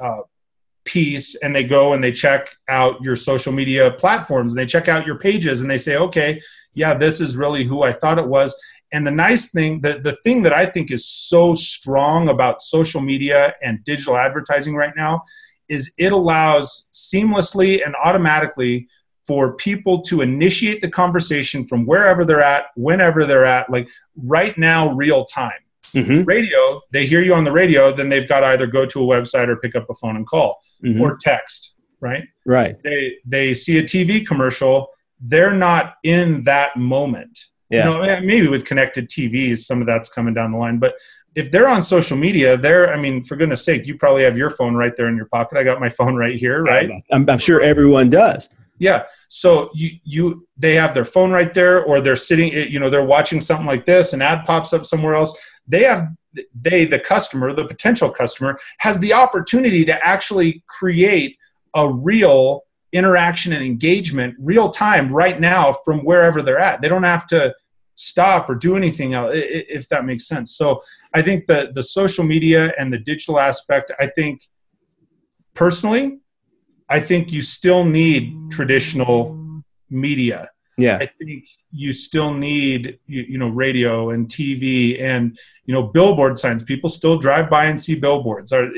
uh, 0.00 0.20
piece 0.84 1.34
and 1.36 1.54
they 1.54 1.64
go 1.64 1.92
and 1.92 2.04
they 2.04 2.12
check 2.12 2.56
out 2.68 3.00
your 3.02 3.16
social 3.16 3.52
media 3.52 3.90
platforms 3.92 4.52
and 4.52 4.58
they 4.58 4.66
check 4.66 4.88
out 4.88 5.06
your 5.06 5.18
pages 5.18 5.60
and 5.60 5.70
they 5.70 5.78
say 5.78 5.96
okay 5.96 6.40
yeah 6.74 6.94
this 6.94 7.20
is 7.20 7.36
really 7.36 7.64
who 7.64 7.82
i 7.82 7.92
thought 7.92 8.18
it 8.18 8.26
was 8.26 8.54
and 8.92 9.06
the 9.06 9.10
nice 9.10 9.50
thing 9.50 9.80
the, 9.80 9.98
the 9.98 10.16
thing 10.16 10.42
that 10.42 10.52
i 10.52 10.66
think 10.66 10.90
is 10.90 11.08
so 11.08 11.54
strong 11.54 12.28
about 12.28 12.60
social 12.60 13.00
media 13.00 13.54
and 13.62 13.82
digital 13.84 14.16
advertising 14.16 14.74
right 14.74 14.92
now 14.96 15.22
is 15.68 15.92
it 15.98 16.12
allows 16.12 16.90
seamlessly 16.92 17.84
and 17.84 17.94
automatically 18.04 18.86
for 19.26 19.54
people 19.56 20.02
to 20.02 20.20
initiate 20.20 20.80
the 20.80 20.90
conversation 20.90 21.66
from 21.66 21.86
wherever 21.86 22.24
they're 22.24 22.42
at, 22.42 22.66
whenever 22.76 23.24
they're 23.24 23.46
at, 23.46 23.70
like 23.70 23.88
right 24.16 24.56
now, 24.58 24.92
real 24.92 25.24
time. 25.24 25.52
Mm-hmm. 25.94 26.24
Radio, 26.24 26.80
they 26.92 27.06
hear 27.06 27.22
you 27.22 27.34
on 27.34 27.44
the 27.44 27.52
radio, 27.52 27.92
then 27.92 28.08
they've 28.08 28.28
got 28.28 28.40
to 28.40 28.46
either 28.46 28.66
go 28.66 28.86
to 28.86 29.02
a 29.02 29.06
website 29.06 29.48
or 29.48 29.56
pick 29.56 29.74
up 29.74 29.86
a 29.88 29.94
phone 29.94 30.16
and 30.16 30.26
call 30.26 30.60
mm-hmm. 30.84 31.00
or 31.00 31.16
text, 31.16 31.76
right? 32.00 32.24
Right. 32.44 32.76
They 32.82 33.16
they 33.24 33.54
see 33.54 33.78
a 33.78 33.82
TV 33.82 34.26
commercial, 34.26 34.88
they're 35.20 35.54
not 35.54 35.94
in 36.02 36.42
that 36.42 36.76
moment. 36.76 37.38
Yeah. 37.70 37.90
You 37.90 37.98
know, 37.98 38.20
maybe 38.20 38.48
with 38.48 38.66
connected 38.66 39.08
TVs, 39.08 39.58
some 39.60 39.80
of 39.80 39.86
that's 39.86 40.08
coming 40.08 40.34
down 40.34 40.52
the 40.52 40.58
line, 40.58 40.78
but 40.78 40.94
if 41.34 41.50
they're 41.50 41.68
on 41.68 41.82
social 41.82 42.16
media, 42.16 42.56
they're, 42.56 42.92
I 42.92 42.96
mean, 42.96 43.24
for 43.24 43.36
goodness 43.36 43.64
sake, 43.64 43.86
you 43.86 43.96
probably 43.96 44.22
have 44.22 44.38
your 44.38 44.50
phone 44.50 44.74
right 44.74 44.96
there 44.96 45.08
in 45.08 45.16
your 45.16 45.26
pocket. 45.26 45.58
I 45.58 45.64
got 45.64 45.80
my 45.80 45.88
phone 45.88 46.14
right 46.14 46.38
here, 46.38 46.62
right? 46.62 46.90
I'm, 47.10 47.28
I'm 47.28 47.38
sure 47.38 47.60
everyone 47.60 48.10
does. 48.10 48.48
Yeah. 48.78 49.04
So 49.28 49.70
you, 49.74 49.90
you, 50.04 50.48
they 50.56 50.74
have 50.74 50.94
their 50.94 51.04
phone 51.04 51.32
right 51.32 51.52
there 51.52 51.82
or 51.82 52.00
they're 52.00 52.16
sitting, 52.16 52.52
you 52.52 52.78
know, 52.78 52.90
they're 52.90 53.04
watching 53.04 53.40
something 53.40 53.66
like 53.66 53.86
this, 53.86 54.12
an 54.12 54.22
ad 54.22 54.44
pops 54.44 54.72
up 54.72 54.84
somewhere 54.84 55.14
else. 55.14 55.36
They 55.66 55.84
have, 55.84 56.08
they, 56.54 56.84
the 56.84 56.98
customer, 56.98 57.52
the 57.52 57.66
potential 57.66 58.10
customer 58.10 58.58
has 58.78 58.98
the 58.98 59.12
opportunity 59.12 59.84
to 59.84 60.06
actually 60.06 60.64
create 60.68 61.36
a 61.74 61.88
real 61.88 62.62
interaction 62.92 63.52
and 63.52 63.64
engagement 63.64 64.36
real 64.38 64.70
time 64.70 65.08
right 65.08 65.40
now 65.40 65.72
from 65.84 66.00
wherever 66.00 66.42
they're 66.42 66.60
at. 66.60 66.80
They 66.80 66.88
don't 66.88 67.02
have 67.02 67.26
to, 67.28 67.54
stop 67.96 68.50
or 68.50 68.54
do 68.54 68.76
anything 68.76 69.14
else 69.14 69.30
if 69.34 69.88
that 69.88 70.04
makes 70.04 70.26
sense 70.26 70.56
so 70.56 70.82
i 71.14 71.22
think 71.22 71.46
the 71.46 71.70
the 71.74 71.82
social 71.82 72.24
media 72.24 72.72
and 72.78 72.92
the 72.92 72.98
digital 72.98 73.38
aspect 73.38 73.92
i 74.00 74.06
think 74.06 74.42
personally 75.54 76.18
i 76.88 76.98
think 76.98 77.32
you 77.32 77.40
still 77.40 77.84
need 77.84 78.34
traditional 78.50 79.62
media 79.90 80.50
yeah 80.76 80.98
i 81.00 81.06
think 81.18 81.46
you 81.70 81.92
still 81.92 82.32
need 82.32 82.98
you, 83.06 83.22
you 83.22 83.38
know 83.38 83.48
radio 83.48 84.10
and 84.10 84.28
tv 84.28 85.00
and 85.00 85.38
you 85.66 85.74
know 85.74 85.82
billboard 85.82 86.38
signs 86.38 86.62
people 86.62 86.88
still 86.88 87.18
drive 87.18 87.48
by 87.48 87.66
and 87.66 87.80
see 87.80 87.94
billboards 87.94 88.52
Are 88.52 88.70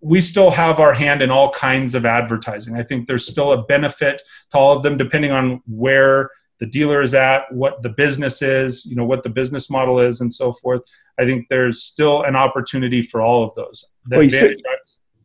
we 0.00 0.20
still 0.20 0.50
have 0.50 0.80
our 0.80 0.92
hand 0.92 1.22
in 1.22 1.30
all 1.30 1.50
kinds 1.50 1.94
of 1.94 2.04
advertising. 2.04 2.76
I 2.76 2.82
think 2.82 3.06
there's 3.06 3.26
still 3.26 3.52
a 3.52 3.62
benefit 3.62 4.22
to 4.50 4.58
all 4.58 4.76
of 4.76 4.82
them, 4.82 4.96
depending 4.96 5.30
on 5.30 5.62
where 5.66 6.30
the 6.58 6.66
dealer 6.66 7.00
is 7.00 7.14
at, 7.14 7.52
what 7.52 7.82
the 7.82 7.88
business 7.88 8.42
is, 8.42 8.84
you 8.84 8.96
know, 8.96 9.04
what 9.04 9.22
the 9.22 9.30
business 9.30 9.70
model 9.70 10.00
is, 10.00 10.20
and 10.20 10.32
so 10.32 10.52
forth. 10.52 10.82
I 11.18 11.24
think 11.24 11.46
there's 11.48 11.82
still 11.82 12.22
an 12.22 12.34
opportunity 12.34 13.02
for 13.02 13.20
all 13.22 13.44
of 13.44 13.54
those. 13.54 13.92
Well, 14.10 14.28
still, 14.28 14.52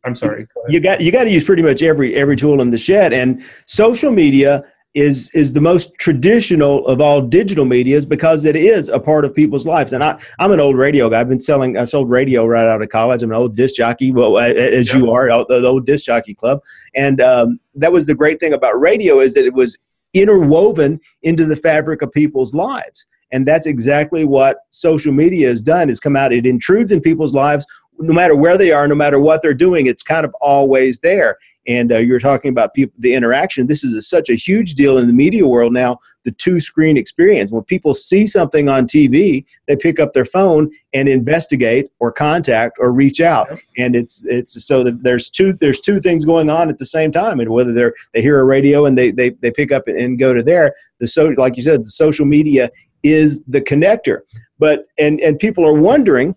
I'm 0.06 0.16
sorry. 0.16 0.46
You 0.68 0.80
got 0.80 1.02
you 1.02 1.12
got 1.12 1.24
to 1.26 1.32
use 1.32 1.44
pretty 1.44 1.62
much 1.62 1.82
every 1.82 2.16
every 2.16 2.36
tool 2.36 2.62
in 2.62 2.72
the 2.72 2.78
shed, 2.78 3.14
and 3.14 3.42
social 3.66 4.12
media 4.12 4.64
is 4.94 5.32
is 5.34 5.54
the 5.54 5.62
most 5.62 5.96
traditional 5.98 6.86
of 6.86 7.02
all 7.02 7.22
digital 7.22 7.66
medias 7.66 8.06
because 8.06 8.46
it 8.46 8.56
is 8.56 8.90
a 8.90 9.00
part 9.00 9.26
of 9.26 9.34
people's 9.34 9.66
lives. 9.66 9.94
And 9.94 10.04
I 10.04 10.20
I'm 10.40 10.52
an 10.52 10.60
old 10.60 10.78
radio 10.78 11.10
guy. 11.10 11.22
I've 11.22 11.30
been 11.30 11.40
selling 11.40 11.78
I 11.78 11.86
sold 11.86 12.10
radio 12.10 12.46
right 12.46 12.68
out 12.68 12.82
of 12.82 12.90
college. 12.90 13.24
I'm 13.24 13.32
an 13.32 13.38
old 13.38 13.56
disc 13.56 13.76
jockey, 13.76 14.12
well 14.12 14.38
as 14.38 14.94
yeah. 14.94 15.00
you 15.00 15.12
are, 15.12 15.28
the 15.28 15.66
old 15.66 15.86
disc 15.86 16.06
jockey 16.06 16.36
club. 16.36 16.60
And 16.96 17.22
um, 17.22 17.60
that 17.76 17.92
was 17.92 18.06
the 18.06 18.16
great 18.16 18.40
thing 18.40 18.54
about 18.54 18.80
radio 18.80 19.20
is 19.20 19.34
that 19.34 19.46
it 19.46 19.54
was 19.54 19.78
interwoven 20.14 21.00
into 21.24 21.46
the 21.46 21.56
fabric 21.56 22.02
of 22.04 22.12
people's 22.12 22.54
lives 22.54 23.08
and 23.32 23.48
that's 23.48 23.66
exactly 23.66 24.24
what 24.24 24.60
social 24.70 25.12
media 25.12 25.48
has 25.48 25.60
done 25.62 25.90
is 25.90 26.00
come 26.00 26.16
out 26.16 26.32
it 26.32 26.46
intrudes 26.46 26.92
in 26.92 27.02
people's 27.02 27.34
lives 27.34 27.66
no 28.00 28.14
matter 28.14 28.36
where 28.36 28.58
they 28.58 28.72
are 28.72 28.88
no 28.88 28.96
matter 28.96 29.20
what 29.20 29.42
they're 29.42 29.54
doing 29.54 29.88
it's 29.88 30.04
kind 30.04 30.26
of 30.26 30.34
always 30.42 31.00
there. 31.00 31.38
And 31.66 31.94
uh, 31.94 32.00
you're 32.00 32.20
talking 32.20 32.50
about 32.50 32.74
people 32.74 32.94
the 33.00 33.14
interaction. 33.14 33.68
This 33.68 33.86
is 33.86 33.94
a, 33.94 34.02
such 34.02 34.30
a 34.30 34.36
huge 34.36 34.74
deal 34.74 34.98
in 34.98 35.08
the 35.08 35.14
media 35.14 35.48
world 35.48 35.72
now 35.72 36.00
the 36.26 36.32
two 36.32 36.60
screen 36.60 36.98
experience. 36.98 37.52
When 37.52 37.64
people 37.64 37.94
see 37.94 38.28
something 38.28 38.68
on 38.70 38.86
tv 38.86 39.46
they 39.68 39.76
pick 39.76 40.00
up 40.00 40.14
their 40.14 40.26
phone 40.26 40.72
and 40.94 41.08
investigate 41.08 41.90
or 42.00 42.12
contact 42.12 42.78
or 42.80 42.92
reach 42.92 43.22
out. 43.22 43.62
And 43.78 43.96
it's 43.96 44.26
it's 44.26 44.66
so 44.66 44.84
that 44.84 45.04
there's 45.04 45.30
two 45.30 45.54
there's 45.54 45.80
two 45.80 46.00
things 46.00 46.26
going 46.26 46.50
on 46.50 46.70
at 46.70 46.80
the 46.80 46.86
same 46.86 47.12
time. 47.12 47.40
And 47.40 47.50
whether 47.50 47.72
they're 47.72 47.94
they 48.14 48.22
hear 48.22 48.40
a 48.40 48.46
radio 48.46 48.86
and 48.86 48.98
they 48.98 49.12
they, 49.12 49.30
they 49.30 49.52
pick 49.52 49.72
up 49.72 49.88
and 49.88 50.20
go 50.20 50.34
to 50.34 50.44
there 50.44 50.76
the 51.00 51.08
so 51.08 51.28
like 51.38 51.56
you 51.56 51.64
said 51.64 51.82
the 51.82 51.90
social 51.90 52.26
media 52.26 52.70
is 53.04 53.44
the 53.44 53.62
connector. 53.62 54.20
But 54.60 54.86
and 54.98 55.20
and 55.22 55.40
people 55.40 55.66
are 55.66 55.80
wondering 55.80 56.36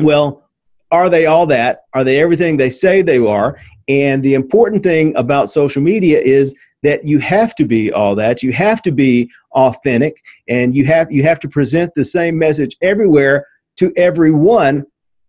well 0.00 0.43
are 0.90 1.08
they 1.08 1.26
all 1.26 1.46
that 1.46 1.80
are 1.94 2.04
they 2.04 2.20
everything 2.20 2.56
they 2.56 2.70
say 2.70 3.02
they 3.02 3.18
are 3.18 3.58
and 3.88 4.22
the 4.22 4.34
important 4.34 4.82
thing 4.82 5.14
about 5.16 5.50
social 5.50 5.82
media 5.82 6.20
is 6.20 6.58
that 6.82 7.04
you 7.04 7.18
have 7.18 7.54
to 7.56 7.64
be 7.64 7.90
all 7.92 8.14
that. 8.16 8.42
You 8.42 8.52
have 8.52 8.82
to 8.82 8.92
be 8.92 9.30
authentic 9.52 10.22
and 10.48 10.74
you 10.74 10.84
have 10.86 11.10
you 11.10 11.22
have 11.22 11.40
to 11.40 11.48
present 11.48 11.92
the 11.94 12.04
same 12.04 12.38
message 12.38 12.76
everywhere 12.82 13.46
to 13.76 13.92
everyone. 13.96 14.84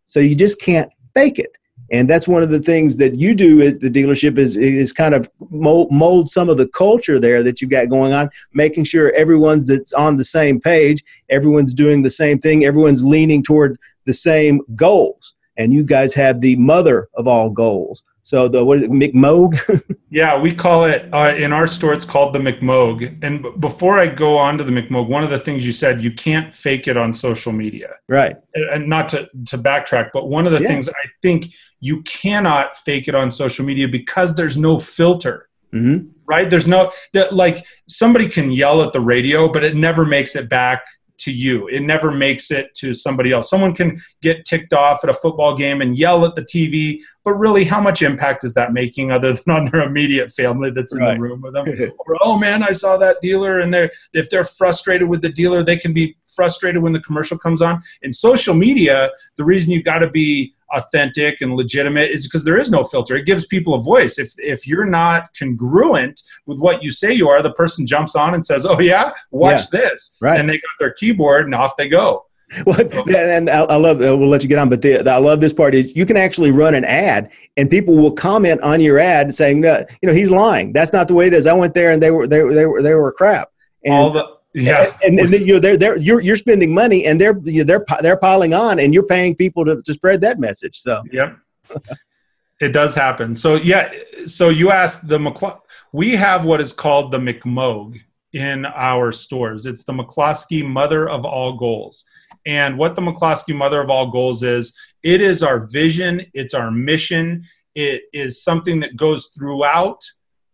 So 0.05 0.19
you 0.19 0.35
just 0.35 0.61
can't 0.61 0.91
fake 1.13 1.39
it. 1.39 1.51
And 1.91 2.09
that's 2.09 2.27
one 2.27 2.41
of 2.41 2.49
the 2.49 2.59
things 2.59 2.97
that 2.97 3.15
you 3.15 3.35
do 3.35 3.61
at 3.61 3.79
the 3.79 3.91
dealership 3.91 4.39
is, 4.39 4.57
is 4.57 4.91
kind 4.91 5.13
of 5.13 5.29
mold, 5.51 5.91
mold 5.91 6.29
some 6.29 6.49
of 6.49 6.57
the 6.57 6.67
culture 6.67 7.19
there 7.19 7.43
that 7.43 7.61
you've 7.61 7.69
got 7.69 7.89
going 7.89 8.11
on, 8.11 8.29
making 8.53 8.85
sure 8.85 9.13
everyone's 9.13 9.67
that's 9.67 9.93
on 9.93 10.17
the 10.17 10.23
same 10.23 10.59
page, 10.59 11.03
everyone's 11.29 11.75
doing 11.75 12.01
the 12.01 12.09
same 12.09 12.39
thing, 12.39 12.65
everyone's 12.65 13.05
leaning 13.05 13.43
toward 13.43 13.77
the 14.05 14.13
same 14.13 14.61
goals. 14.75 15.34
And 15.57 15.73
you 15.73 15.83
guys 15.83 16.13
have 16.13 16.41
the 16.41 16.55
mother 16.57 17.09
of 17.13 17.27
all 17.27 17.49
goals 17.49 18.03
so 18.25 18.47
the 18.47 18.65
what 18.65 18.77
is 18.77 18.83
it, 18.83 18.89
McMogue? 18.89 19.55
yeah, 20.09 20.35
we 20.35 20.51
call 20.51 20.85
it 20.85 21.07
uh, 21.13 21.35
in 21.37 21.53
our 21.53 21.67
store. 21.67 21.93
It's 21.93 22.05
called 22.05 22.33
the 22.33 22.39
McMogue. 22.39 23.19
And 23.21 23.43
b- 23.43 23.51
before 23.59 23.99
I 23.99 24.07
go 24.07 24.35
on 24.35 24.57
to 24.57 24.63
the 24.63 24.71
McMogue, 24.71 25.07
one 25.07 25.23
of 25.23 25.29
the 25.29 25.37
things 25.37 25.63
you 25.63 25.71
said 25.71 26.03
you 26.03 26.11
can't 26.11 26.51
fake 26.51 26.87
it 26.87 26.97
on 26.97 27.13
social 27.13 27.51
media, 27.51 27.97
right? 28.09 28.35
And 28.55 28.89
not 28.89 29.09
to 29.09 29.29
to 29.45 29.59
backtrack, 29.59 30.09
but 30.11 30.27
one 30.27 30.47
of 30.47 30.53
the 30.53 30.61
yeah. 30.61 30.67
things 30.67 30.89
I 30.89 31.05
think 31.21 31.53
you 31.81 32.01
cannot 32.01 32.75
fake 32.75 33.07
it 33.07 33.13
on 33.13 33.29
social 33.29 33.63
media 33.63 33.87
because 33.87 34.33
there's 34.33 34.57
no 34.57 34.79
filter. 34.79 35.47
Mm-hmm. 35.71 36.07
Right? 36.25 36.49
There's 36.49 36.67
no 36.67 36.91
that 37.13 37.35
like 37.35 37.63
somebody 37.87 38.27
can 38.27 38.49
yell 38.49 38.81
at 38.81 38.91
the 38.91 39.01
radio, 39.01 39.53
but 39.53 39.63
it 39.63 39.75
never 39.75 40.03
makes 40.03 40.35
it 40.35 40.49
back 40.49 40.83
to 41.19 41.31
you. 41.31 41.67
It 41.67 41.81
never 41.81 42.11
makes 42.11 42.51
it 42.51 42.73
to 42.75 42.93
somebody 42.93 43.31
else. 43.31 43.49
Someone 43.49 43.73
can 43.73 43.97
get 44.21 44.45
ticked 44.45 44.73
off 44.73 45.03
at 45.03 45.09
a 45.09 45.13
football 45.13 45.55
game 45.55 45.81
and 45.81 45.97
yell 45.97 46.25
at 46.25 46.35
the 46.35 46.41
TV, 46.41 46.99
but 47.23 47.33
really, 47.33 47.63
how 47.63 47.81
much 47.81 48.01
impact 48.01 48.43
is 48.43 48.53
that 48.53 48.73
making 48.73 49.11
other 49.11 49.33
than 49.45 49.55
on 49.55 49.65
their 49.65 49.81
immediate 49.81 50.31
family 50.31 50.71
that's 50.71 50.93
in 50.93 50.99
right. 50.99 51.15
the 51.15 51.21
room 51.21 51.41
with 51.41 51.53
them? 51.53 51.65
or, 51.99 52.17
oh 52.21 52.37
man, 52.37 52.63
I 52.63 52.71
saw 52.71 52.97
that 52.97 53.17
dealer, 53.21 53.59
and 53.59 53.73
they're 53.73 53.91
if 54.13 54.29
they're 54.29 54.45
frustrated 54.45 55.07
with 55.07 55.21
the 55.21 55.29
dealer, 55.29 55.63
they 55.63 55.77
can 55.77 55.93
be 55.93 56.15
frustrated 56.35 56.81
when 56.81 56.93
the 56.93 56.99
commercial 56.99 57.37
comes 57.37 57.61
on. 57.61 57.81
In 58.01 58.11
social 58.13 58.53
media, 58.53 59.09
the 59.37 59.43
reason 59.43 59.71
you 59.71 59.81
got 59.81 59.99
to 59.99 60.09
be 60.09 60.53
authentic 60.75 61.41
and 61.41 61.55
legitimate 61.55 62.11
is 62.11 62.27
because 62.27 62.43
there 62.43 62.57
is 62.57 62.69
no 62.69 62.83
filter. 62.83 63.15
It 63.15 63.25
gives 63.25 63.45
people 63.45 63.73
a 63.73 63.81
voice. 63.81 64.19
If 64.19 64.33
if 64.37 64.67
you're 64.67 64.85
not 64.85 65.29
congruent 65.37 66.21
with 66.45 66.59
what 66.59 66.83
you 66.83 66.91
say 66.91 67.13
you 67.13 67.29
are, 67.29 67.41
the 67.41 67.53
person 67.53 67.87
jumps 67.87 68.15
on 68.15 68.33
and 68.33 68.45
says, 68.45 68.65
"Oh 68.65 68.79
yeah, 68.79 69.11
watch 69.31 69.61
yeah. 69.73 69.79
this," 69.79 70.17
right. 70.21 70.39
and 70.39 70.49
they 70.49 70.55
got 70.57 70.75
their 70.79 70.93
keyboard 70.93 71.45
and 71.45 71.55
off 71.55 71.77
they 71.77 71.89
go. 71.89 72.25
Well, 72.65 72.79
and 73.15 73.49
I 73.49 73.75
love. 73.75 73.97
We'll 73.99 74.29
let 74.29 74.43
you 74.43 74.47
get 74.47 74.59
on, 74.59 74.69
but 74.69 74.83
the, 74.83 75.09
I 75.09 75.17
love 75.17 75.41
this 75.41 75.51
part 75.51 75.73
is 75.73 75.95
you 75.95 76.05
can 76.05 76.15
actually 76.15 76.51
run 76.51 76.75
an 76.75 76.85
ad, 76.85 77.31
and 77.57 77.69
people 77.71 77.95
will 77.95 78.11
comment 78.11 78.61
on 78.61 78.79
your 78.81 78.99
ad 78.99 79.33
saying, 79.33 79.63
"You 79.63 79.85
know, 80.03 80.13
he's 80.13 80.29
lying. 80.29 80.71
That's 80.71 80.93
not 80.93 81.07
the 81.07 81.15
way 81.15 81.25
it 81.25 81.33
is. 81.33 81.47
I 81.47 81.53
went 81.53 81.73
there, 81.73 81.91
and 81.91 82.01
they 82.01 82.11
were 82.11 82.27
they 82.27 82.43
were 82.43 82.53
they 82.53 82.65
were, 82.67 82.81
they 82.83 82.93
were 82.93 83.11
crap." 83.11 83.49
And, 83.83 83.95
all 83.95 84.11
the 84.11 84.34
yeah, 84.63 84.95
and, 85.03 85.19
and, 85.19 85.33
then, 85.33 85.41
you 85.45 85.53
know 85.55 85.59
they're, 85.59 85.75
they're 85.75 85.97
you're 85.97 86.21
you're 86.21 86.37
spending 86.37 86.73
money 86.73 87.05
and 87.05 87.19
they're 87.19 87.33
they're 87.41 87.85
they're 88.01 88.17
piling 88.17 88.53
on 88.53 88.79
and 88.79 88.93
you're 88.93 89.05
paying 89.05 89.35
people 89.35 89.65
to, 89.65 89.81
to 89.81 89.93
spread 89.93 90.21
that 90.21 90.39
message. 90.39 90.79
So 90.79 91.03
yep, 91.11 91.37
it 92.61 92.69
does 92.69 92.95
happen. 92.95 93.35
So 93.35 93.55
yeah, 93.55 93.91
so 94.25 94.49
you 94.49 94.71
asked 94.71 95.09
the 95.09 95.59
we 95.91 96.15
have 96.15 96.45
what 96.45 96.61
is 96.61 96.71
called 96.71 97.11
the 97.11 97.17
McMogue 97.17 97.99
in 98.31 98.65
our 98.65 99.11
stores. 99.11 99.65
It's 99.65 99.83
the 99.83 99.93
McCloskey 99.93 100.65
Mother 100.65 101.09
of 101.09 101.25
All 101.25 101.57
Goals, 101.57 102.05
and 102.45 102.77
what 102.77 102.95
the 102.95 103.01
McCloskey 103.01 103.55
Mother 103.55 103.81
of 103.81 103.89
All 103.89 104.09
Goals 104.09 104.41
is, 104.41 104.73
it 105.03 105.19
is 105.19 105.43
our 105.43 105.65
vision, 105.67 106.25
it's 106.33 106.53
our 106.53 106.71
mission, 106.71 107.43
it 107.75 108.03
is 108.13 108.41
something 108.41 108.79
that 108.79 108.95
goes 108.95 109.27
throughout 109.27 110.01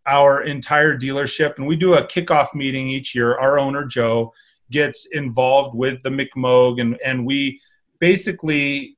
our 0.08 0.42
entire 0.44 0.98
dealership 0.98 1.58
and 1.58 1.68
we 1.68 1.76
do 1.76 1.94
a 1.94 2.06
kickoff 2.06 2.54
meeting 2.54 2.90
each 2.90 3.14
year. 3.14 3.38
Our 3.38 3.60
owner 3.60 3.86
joe 3.86 4.34
gets 4.72 5.08
involved 5.12 5.76
with 5.76 6.02
the 6.04 6.10
mcmogue 6.10 6.80
and, 6.80 6.98
and 7.04 7.26
we 7.26 7.60
basically 8.00 8.98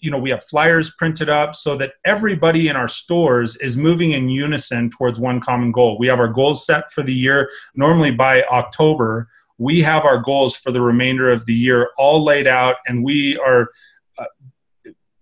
you 0.00 0.10
know 0.10 0.18
we 0.18 0.30
have 0.30 0.44
flyers 0.44 0.94
printed 0.96 1.28
up 1.28 1.54
so 1.54 1.76
that 1.76 1.92
everybody 2.04 2.68
in 2.68 2.76
our 2.76 2.88
stores 2.88 3.56
is 3.56 3.76
moving 3.76 4.12
in 4.12 4.28
unison 4.28 4.90
towards 4.90 5.20
one 5.20 5.40
common 5.40 5.70
goal. 5.70 5.96
We 5.98 6.08
have 6.08 6.18
our 6.18 6.28
goals 6.28 6.66
set 6.66 6.90
for 6.90 7.02
the 7.02 7.14
year. 7.14 7.48
Normally 7.74 8.10
by 8.10 8.42
october 8.44 9.28
we 9.58 9.80
have 9.80 10.04
our 10.04 10.18
goals 10.18 10.56
for 10.56 10.72
the 10.72 10.80
remainder 10.80 11.30
of 11.30 11.46
the 11.46 11.54
year 11.54 11.90
all 11.96 12.24
laid 12.24 12.46
out 12.46 12.76
and 12.86 13.04
we 13.04 13.38
are 13.38 13.70
uh, 14.18 14.24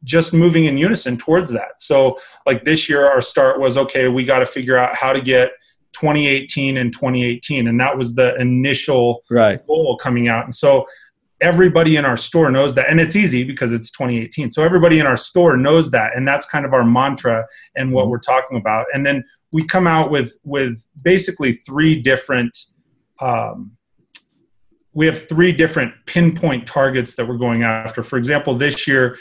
just 0.04 0.32
moving 0.32 0.64
in 0.64 0.78
unison 0.78 1.16
towards 1.16 1.50
that. 1.52 1.80
So, 1.80 2.18
like 2.46 2.64
this 2.64 2.88
year, 2.88 3.06
our 3.06 3.20
start 3.20 3.60
was 3.60 3.76
okay, 3.76 4.08
we 4.08 4.24
got 4.24 4.40
to 4.40 4.46
figure 4.46 4.76
out 4.76 4.94
how 4.94 5.12
to 5.12 5.20
get 5.20 5.52
2018 5.92 6.76
and 6.76 6.92
2018. 6.92 7.68
And 7.68 7.80
that 7.80 7.96
was 7.96 8.14
the 8.14 8.34
initial 8.36 9.22
right. 9.30 9.64
goal 9.66 9.96
coming 9.96 10.28
out. 10.28 10.44
And 10.44 10.54
so, 10.54 10.86
everybody 11.40 11.96
in 11.96 12.04
our 12.04 12.16
store 12.16 12.50
knows 12.50 12.74
that. 12.74 12.88
And 12.90 13.00
it's 13.00 13.16
easy 13.16 13.44
because 13.44 13.72
it's 13.72 13.90
2018. 13.90 14.50
So, 14.50 14.62
everybody 14.62 14.98
in 14.98 15.06
our 15.06 15.16
store 15.16 15.56
knows 15.56 15.90
that. 15.90 16.16
And 16.16 16.26
that's 16.26 16.46
kind 16.46 16.64
of 16.64 16.72
our 16.72 16.84
mantra 16.84 17.46
and 17.76 17.92
what 17.92 18.02
mm-hmm. 18.02 18.10
we're 18.12 18.18
talking 18.18 18.56
about. 18.56 18.86
And 18.94 19.04
then 19.04 19.24
we 19.52 19.64
come 19.64 19.86
out 19.86 20.10
with, 20.10 20.36
with 20.44 20.86
basically 21.02 21.52
three 21.52 22.00
different. 22.00 22.56
Um, 23.20 23.76
we 24.92 25.06
have 25.06 25.28
three 25.28 25.52
different 25.52 25.94
pinpoint 26.06 26.66
targets 26.66 27.14
that 27.14 27.28
we're 27.28 27.36
going 27.36 27.62
after. 27.62 28.02
For 28.02 28.18
example, 28.18 28.54
this 28.54 28.88
year, 28.88 29.16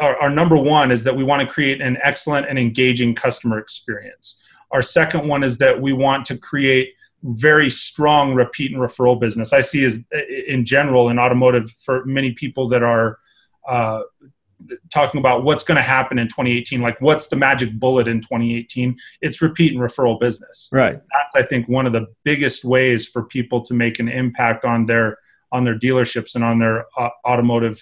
our, 0.00 0.16
our, 0.16 0.30
number 0.30 0.56
one 0.56 0.90
is 0.90 1.04
that 1.04 1.14
we 1.14 1.24
want 1.24 1.40
to 1.40 1.46
create 1.46 1.80
an 1.82 1.98
excellent 2.02 2.48
and 2.48 2.58
engaging 2.58 3.14
customer 3.14 3.58
experience. 3.58 4.42
Our 4.70 4.82
second 4.82 5.28
one 5.28 5.42
is 5.42 5.58
that 5.58 5.80
we 5.80 5.92
want 5.92 6.24
to 6.26 6.38
create 6.38 6.94
very 7.22 7.68
strong 7.68 8.34
repeat 8.34 8.72
and 8.72 8.80
referral 8.80 9.20
business. 9.20 9.52
I 9.52 9.60
see 9.60 9.84
as 9.84 10.04
in 10.46 10.64
general 10.64 11.10
in 11.10 11.18
automotive 11.18 11.70
for 11.70 12.04
many 12.06 12.32
people 12.32 12.68
that 12.68 12.82
are 12.82 13.18
uh, 13.68 14.02
talking 14.92 15.18
about 15.18 15.44
what's 15.44 15.62
going 15.62 15.76
to 15.76 15.82
happen 15.82 16.18
in 16.18 16.26
2018 16.28 16.80
like 16.80 17.00
what's 17.00 17.28
the 17.28 17.36
magic 17.36 17.72
bullet 17.78 18.08
in 18.08 18.20
2018 18.20 18.96
it's 19.20 19.42
repeat 19.42 19.72
and 19.72 19.80
referral 19.80 20.18
business 20.18 20.68
right 20.72 21.00
that's 21.12 21.36
i 21.36 21.42
think 21.42 21.68
one 21.68 21.86
of 21.86 21.92
the 21.92 22.06
biggest 22.24 22.64
ways 22.64 23.06
for 23.06 23.24
people 23.24 23.60
to 23.60 23.74
make 23.74 23.98
an 23.98 24.08
impact 24.08 24.64
on 24.64 24.86
their 24.86 25.18
on 25.52 25.64
their 25.64 25.78
dealerships 25.78 26.34
and 26.34 26.44
on 26.44 26.58
their 26.58 26.86
uh, 26.96 27.10
automotive 27.26 27.80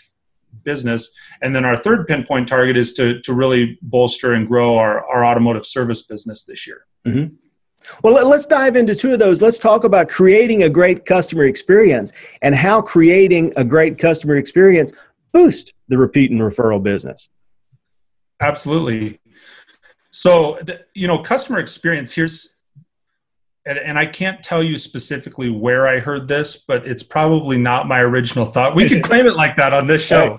business 0.64 1.12
and 1.42 1.55
then 1.55 1.64
our 1.64 1.77
third 1.77 2.07
pinpoint 2.07 2.48
target 2.48 2.77
is 2.77 2.94
to 2.94 3.20
to 3.20 3.33
really 3.33 3.79
bolster 3.83 4.33
and 4.33 4.46
grow 4.46 4.77
our, 4.77 5.05
our 5.07 5.24
automotive 5.24 5.66
service 5.66 6.03
business 6.03 6.44
this 6.44 6.66
year 6.66 6.87
mm-hmm. 7.07 7.35
Well, 8.03 8.29
let's 8.29 8.46
dive 8.46 8.77
into 8.77 8.94
two 8.94 9.12
of 9.12 9.18
those. 9.18 9.40
Let's 9.40 9.59
talk 9.59 9.85
about 9.85 10.09
creating 10.09 10.62
a 10.62 10.68
great 10.68 11.07
customer 11.07 11.44
experience 11.44 12.12
and 12.42 12.55
how 12.55 12.83
creating 12.83 13.53
a 13.57 13.64
great 13.64 13.98
customer 13.98 14.37
experience 14.37 14.92
boost 15.33 15.73
the 15.88 15.99
repeat 15.99 16.31
and 16.31 16.41
referral 16.41 16.83
business. 16.83 17.31
Absolutely. 18.41 19.21
So, 20.11 20.59
you 20.95 21.07
know, 21.07 21.23
customer 21.23 21.59
experience 21.59 22.12
here's, 22.12 22.55
and, 23.67 23.99
I 23.99 24.07
can't 24.07 24.43
tell 24.43 24.62
you 24.62 24.79
specifically 24.79 25.51
where 25.51 25.87
I 25.87 25.99
heard 25.99 26.27
this, 26.27 26.64
but 26.67 26.87
it's 26.87 27.03
probably 27.03 27.59
not 27.59 27.87
my 27.87 28.01
original 28.01 28.47
thought. 28.47 28.75
We 28.75 28.88
could 28.88 29.03
claim 29.05 29.27
it 29.27 29.35
like 29.35 29.57
that 29.57 29.75
on 29.75 29.87
this 29.87 30.03
show. 30.03 30.29
Right. 30.29 30.38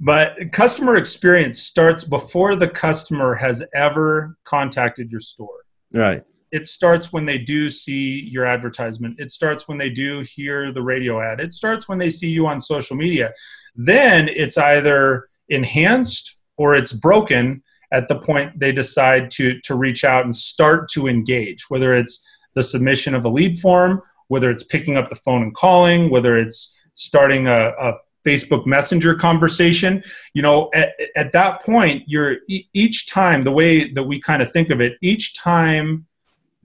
But 0.00 0.52
customer 0.52 0.96
experience 0.96 1.62
starts 1.62 2.04
before 2.04 2.56
the 2.56 2.68
customer 2.68 3.34
has 3.36 3.64
ever 3.74 4.36
contacted 4.44 5.10
your 5.10 5.20
store. 5.20 5.64
Right 5.92 6.22
it 6.56 6.66
starts 6.66 7.12
when 7.12 7.26
they 7.26 7.36
do 7.36 7.68
see 7.68 8.26
your 8.32 8.46
advertisement. 8.46 9.20
It 9.20 9.30
starts 9.30 9.68
when 9.68 9.76
they 9.76 9.90
do 9.90 10.20
hear 10.20 10.72
the 10.72 10.80
radio 10.80 11.20
ad. 11.20 11.38
It 11.38 11.52
starts 11.52 11.86
when 11.86 11.98
they 11.98 12.08
see 12.08 12.30
you 12.30 12.46
on 12.46 12.62
social 12.62 12.96
media. 12.96 13.34
Then 13.74 14.30
it's 14.30 14.56
either 14.56 15.28
enhanced 15.50 16.40
or 16.56 16.74
it's 16.74 16.94
broken 16.94 17.62
at 17.92 18.08
the 18.08 18.18
point 18.18 18.58
they 18.58 18.72
decide 18.72 19.30
to 19.32 19.60
to 19.60 19.74
reach 19.74 20.02
out 20.02 20.24
and 20.24 20.34
start 20.34 20.88
to 20.92 21.06
engage 21.06 21.68
whether 21.68 21.94
it's 21.94 22.26
the 22.54 22.62
submission 22.62 23.14
of 23.14 23.24
a 23.24 23.28
lead 23.28 23.60
form 23.60 24.02
whether 24.28 24.50
it's 24.50 24.64
picking 24.64 24.96
up 24.96 25.08
the 25.08 25.22
phone 25.24 25.42
and 25.42 25.54
calling 25.54 26.10
whether 26.10 26.36
it's 26.36 26.76
starting 26.94 27.46
a, 27.46 27.68
a 27.80 27.92
Facebook 28.26 28.66
Messenger 28.66 29.14
conversation. 29.14 30.02
You 30.34 30.42
know, 30.42 30.68
at, 30.74 30.88
at 31.14 31.30
that 31.30 31.62
point, 31.62 32.02
you're 32.08 32.38
each 32.48 33.08
time 33.08 33.44
the 33.44 33.52
way 33.52 33.92
that 33.92 34.02
we 34.02 34.20
kind 34.20 34.42
of 34.42 34.50
think 34.50 34.70
of 34.70 34.80
it, 34.80 34.94
each 35.00 35.36
time 35.36 36.06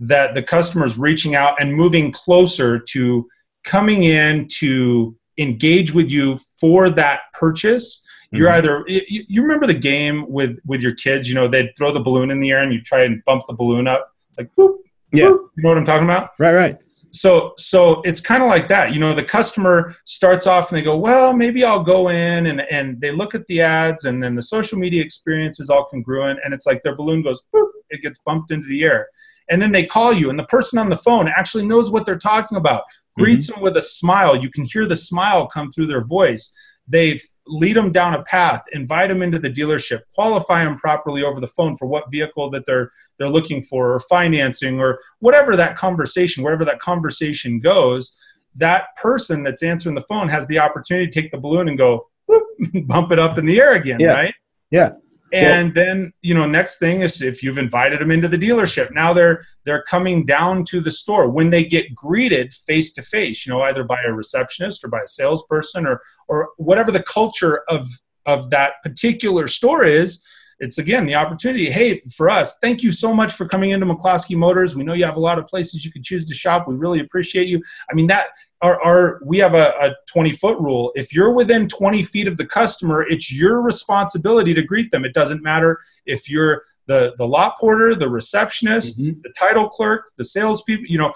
that 0.02 0.34
the 0.34 0.42
customer 0.42 0.84
is 0.84 0.98
reaching 0.98 1.36
out 1.36 1.62
and 1.62 1.74
moving 1.74 2.12
closer 2.12 2.80
to 2.80 3.30
coming 3.64 4.04
in 4.04 4.48
to 4.48 5.16
engage 5.38 5.94
with 5.94 6.10
you 6.10 6.38
for 6.60 6.90
that 6.90 7.22
purchase. 7.34 8.04
You're 8.32 8.50
mm-hmm. 8.50 8.58
either 8.58 8.84
you, 8.88 9.24
you, 9.28 9.42
remember 9.42 9.68
the 9.68 9.74
game 9.74 10.26
with 10.28 10.58
with 10.66 10.82
your 10.82 10.96
kids 10.96 11.28
you 11.28 11.36
know 11.36 11.50
they'd 11.50 11.72
throw 11.78 11.92
the 11.92 12.00
balloon 12.00 12.32
in 12.32 12.40
the 12.40 12.52
air 12.52 12.60
and 12.60 12.74
you 12.74 12.82
try 12.82 13.04
and 13.04 13.22
bump 13.26 13.44
the 13.46 13.54
balloon 13.54 13.88
up 13.88 14.10
like 14.38 14.50
whoop, 14.56 14.80
yeah. 15.12 15.26
whoop, 15.26 15.52
you 15.58 15.64
know 15.64 15.70
what 15.70 15.78
i'm 15.78 15.86
talking 15.86 16.06
about? 16.06 16.30
Right 16.40 16.56
right. 16.56 16.78
So 16.88 17.52
so 17.58 18.02
it's 18.04 18.22
kind 18.22 18.42
of 18.42 18.48
like 18.48 18.70
that 18.70 18.94
you 18.94 19.02
know 19.02 19.14
the 19.14 19.24
customer 19.24 19.96
starts 20.06 20.48
off 20.48 20.72
and 20.72 20.78
they 20.78 20.82
go 20.82 20.98
well 20.98 21.34
maybe 21.34 21.66
i'll 21.66 21.84
go 21.84 22.10
in 22.10 22.46
and 22.46 22.62
and 22.72 23.02
they 23.02 23.12
look 23.12 23.36
at 23.36 23.46
the 23.48 23.60
ads 23.60 24.06
and 24.06 24.24
then 24.24 24.36
the 24.36 24.44
social 24.44 24.80
media 24.80 25.04
experience 25.04 25.60
is 25.60 25.70
all 25.70 25.84
congruent 25.84 26.40
and 26.46 26.54
it's 26.54 26.66
like 26.66 26.82
their 26.84 26.96
balloon 26.96 27.22
goes 27.22 27.44
whoop, 27.52 27.70
it 27.90 28.02
gets 28.02 28.20
bumped 28.20 28.52
into 28.52 28.70
the 28.70 28.82
air 28.84 29.10
and 29.50 29.62
then 29.62 29.72
they 29.72 29.86
call 29.86 30.14
you 30.14 30.30
and 30.30 30.40
the 30.40 30.44
person 30.46 30.80
on 30.80 30.90
the 30.90 30.98
phone 30.98 31.28
actually 31.28 31.66
knows 31.66 31.92
what 31.92 32.06
they're 32.06 32.18
talking 32.18 32.58
about 32.58 32.84
greets 33.18 33.48
mm-hmm. 33.48 33.56
them 33.56 33.64
with 33.64 33.78
a 33.78 33.82
smile 33.82 34.36
you 34.36 34.50
can 34.50 34.64
hear 34.64 34.86
the 34.86 34.96
smile 34.96 35.48
come 35.48 35.72
through 35.72 35.88
their 35.88 36.04
voice 36.04 36.54
they 36.88 37.20
lead 37.48 37.76
them 37.76 37.92
down 37.92 38.14
a 38.14 38.24
path 38.24 38.64
invite 38.72 39.10
them 39.10 39.22
into 39.22 39.40
the 39.40 39.50
dealership 39.50 40.02
qualify 40.16 40.64
them 40.64 40.78
properly 40.78 41.24
over 41.24 41.40
the 41.40 41.48
phone 41.48 41.76
for 41.76 41.88
what 41.88 42.10
vehicle 42.12 42.50
that 42.50 42.66
they're 42.66 42.92
they're 43.18 43.30
looking 43.30 43.62
for 43.62 43.94
or 43.94 44.00
financing 44.00 44.80
or 44.80 45.00
whatever 45.20 45.56
that 45.56 45.76
conversation 45.76 46.44
wherever 46.44 46.66
that 46.66 46.80
conversation 46.80 47.60
goes 47.60 48.18
that 48.56 48.96
person 48.98 49.44
that's 49.44 49.64
answering 49.64 49.96
the 49.96 50.02
phone 50.02 50.28
has 50.28 50.48
the 50.48 50.60
opportunity 50.60 51.10
to 51.10 51.22
take 51.22 51.32
the 51.32 51.38
balloon 51.38 51.70
and 51.70 51.78
go 51.78 52.08
whoop, 52.28 52.44
bump 52.86 53.12
it 53.12 53.20
up 53.20 53.38
in 53.38 53.46
the 53.46 53.60
air 53.60 53.74
again 53.74 54.00
yeah. 54.00 54.14
right 54.14 54.36
yeah 54.70 54.92
and 55.34 55.74
then 55.74 56.14
you 56.22 56.34
know 56.34 56.46
next 56.46 56.78
thing 56.80 57.02
is 57.02 57.22
if 57.22 57.42
you've 57.42 57.58
invited 57.58 58.00
them 58.00 58.12
into 58.12 58.28
the 58.28 58.38
dealership 58.38 58.92
now 58.94 59.14
they're 59.14 59.44
they're 59.66 59.84
coming 59.84 60.26
down 60.26 60.64
to 60.66 60.80
the 60.80 60.92
store. 60.92 61.30
When 61.30 61.50
they 61.50 61.64
get 61.64 61.94
greeted 61.96 62.54
face 62.54 62.94
to 62.94 63.02
face 63.02 63.46
you 63.46 63.54
know 63.54 63.62
either 63.62 63.84
by 63.84 64.02
a 64.06 64.12
receptionist 64.12 64.84
or 64.84 64.90
by 64.90 65.00
a 65.00 65.08
salesperson 65.08 65.86
or 65.86 66.02
or 66.28 66.50
whatever 66.58 66.92
the 66.92 67.04
culture 67.04 67.62
of 67.68 67.88
of 68.26 68.50
that 68.52 68.74
particular 68.84 69.48
store 69.48 69.84
is 69.84 70.24
it's 70.60 70.78
again 70.78 71.06
the 71.06 71.16
opportunity 71.16 71.72
hey 71.72 72.02
for 72.16 72.30
us 72.30 72.58
thank 72.60 72.84
you 72.84 72.92
so 72.92 73.14
much 73.14 73.34
for 73.34 73.48
coming 73.48 73.72
into 73.72 73.86
mccloskey 73.86 74.36
motors. 74.36 74.76
We 74.76 74.84
know 74.84 74.94
you 74.94 75.06
have 75.06 75.18
a 75.18 75.22
lot 75.22 75.40
of 75.40 75.48
places 75.48 75.84
you 75.84 75.92
can 75.92 76.04
choose 76.04 76.26
to 76.28 76.34
shop. 76.34 76.68
We 76.68 76.76
really 76.76 77.00
appreciate 77.00 77.48
you. 77.48 77.62
I 77.90 77.96
mean 77.96 78.08
that 78.08 78.28
our, 78.62 78.82
our 78.82 79.22
we 79.26 79.40
have 79.40 79.54
a, 79.54 79.74
a 79.82 79.96
20 80.08 80.32
foot 80.34 80.60
rule. 80.60 80.92
If 80.96 81.14
you're 81.14 81.32
within 81.32 81.68
20 81.68 82.04
feet 82.04 82.28
of 82.28 82.38
the 82.38 82.46
customer 82.46 83.02
it's 83.08 83.32
your 83.32 83.62
responsibility 83.62 84.54
to 84.54 84.64
greet 84.64 84.92
them. 84.92 85.06
It 85.06 85.14
doesn't 85.14 85.44
matter 85.44 85.80
if 86.06 86.30
you're 86.30 86.64
the 86.88 87.14
the 87.18 87.28
lot 87.28 87.58
porter 87.60 87.96
the 87.96 88.10
receptionist 88.10 89.00
mm-hmm. 89.00 89.20
the 89.22 89.34
title 89.38 89.70
clerk 89.70 90.12
the 90.18 90.26
salespeople 90.26 90.86
you 90.88 90.98
know 90.98 91.14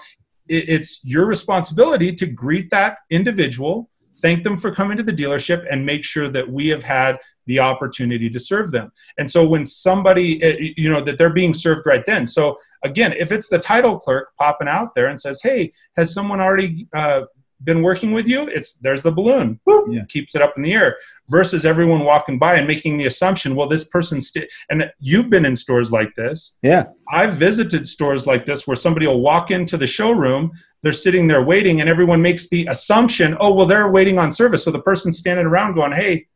it, 0.48 0.68
it's 0.68 1.00
your 1.04 1.26
responsibility 1.26 2.14
to 2.14 2.26
greet 2.26 2.70
that 2.70 2.98
individual 3.10 3.90
thank 4.22 4.44
them 4.44 4.56
for 4.56 4.74
coming 4.74 4.96
to 4.96 5.02
the 5.02 5.12
dealership 5.12 5.66
and 5.70 5.84
make 5.84 6.04
sure 6.04 6.30
that 6.30 6.48
we 6.48 6.68
have 6.68 6.84
had 6.84 7.18
the 7.46 7.60
opportunity 7.60 8.28
to 8.28 8.40
serve 8.40 8.72
them. 8.72 8.90
And 9.18 9.30
so 9.30 9.46
when 9.46 9.64
somebody 9.64 10.42
eh, 10.42 10.72
you 10.76 10.90
know 10.90 11.00
that 11.02 11.16
they're 11.18 11.30
being 11.30 11.54
served 11.54 11.86
right 11.86 12.04
then. 12.04 12.26
So 12.26 12.58
again 12.84 13.12
if 13.12 13.30
it's 13.32 13.48
the 13.48 13.58
title 13.58 13.98
clerk 13.98 14.30
popping 14.38 14.68
out 14.68 14.94
there 14.94 15.06
and 15.06 15.20
says 15.20 15.40
hey 15.42 15.72
has 15.96 16.12
someone 16.12 16.40
already 16.40 16.88
uh, 16.92 17.22
been 17.64 17.82
working 17.82 18.12
with 18.12 18.26
you 18.26 18.46
it's 18.48 18.74
there's 18.78 19.02
the 19.02 19.10
balloon. 19.10 19.60
Yeah. 19.88 20.04
keeps 20.04 20.34
it 20.34 20.42
up 20.42 20.54
in 20.56 20.62
the 20.62 20.72
air 20.72 20.96
versus 21.28 21.64
everyone 21.64 22.04
walking 22.04 22.38
by 22.38 22.56
and 22.56 22.66
making 22.66 22.98
the 22.98 23.06
assumption 23.06 23.54
well 23.54 23.68
this 23.68 23.84
person's 23.84 24.30
st-, 24.30 24.50
and 24.68 24.90
you've 24.98 25.30
been 25.30 25.44
in 25.44 25.56
stores 25.56 25.92
like 25.92 26.14
this. 26.16 26.58
Yeah. 26.62 26.86
I've 27.10 27.34
visited 27.34 27.88
stores 27.88 28.26
like 28.26 28.46
this 28.46 28.66
where 28.66 28.76
somebody 28.76 29.06
will 29.06 29.20
walk 29.20 29.50
into 29.50 29.76
the 29.76 29.86
showroom 29.86 30.52
they're 30.82 30.92
sitting 30.92 31.26
there 31.26 31.42
waiting 31.42 31.80
and 31.80 31.88
everyone 31.88 32.22
makes 32.22 32.48
the 32.48 32.66
assumption 32.66 33.36
oh 33.40 33.52
well 33.52 33.66
they're 33.66 33.90
waiting 33.90 34.18
on 34.18 34.30
service. 34.30 34.64
So 34.64 34.70
the 34.70 34.82
person's 34.82 35.18
standing 35.18 35.46
around 35.46 35.74
going 35.74 35.92
hey 35.92 36.26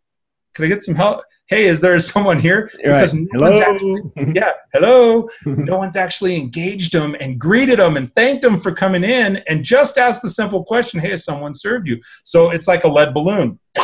can 0.55 0.65
I 0.65 0.69
get 0.69 0.83
some 0.83 0.95
help? 0.95 1.23
Hey, 1.47 1.67
is 1.67 1.81
there 1.81 1.99
someone 1.99 2.39
here? 2.39 2.71
Because 2.77 3.15
right. 3.15 3.27
no 3.33 3.51
hello. 3.51 3.61
Actually, 3.61 4.33
yeah, 4.35 4.53
hello. 4.73 5.29
no 5.45 5.79
one's 5.79 5.97
actually 5.97 6.37
engaged 6.37 6.93
them 6.93 7.17
and 7.21 7.39
greeted 7.39 7.81
them 7.81 7.97
and 7.97 8.15
thanked 8.15 8.43
them 8.43 8.61
for 8.61 8.73
coming 8.73 9.05
in 9.05 9.43
and 9.49 9.65
just 9.65 9.99
asked 9.99 10.23
the 10.23 10.31
simple 10.31 10.65
question, 10.65 11.01
hey, 11.01 11.11
has 11.11 11.25
someone 11.25 11.55
served 11.55 11.89
you? 11.89 12.01
So 12.25 12.51
it's 12.51 12.69
like 12.69 12.85
a 12.85 12.89
lead 12.89 13.13
balloon, 13.13 13.59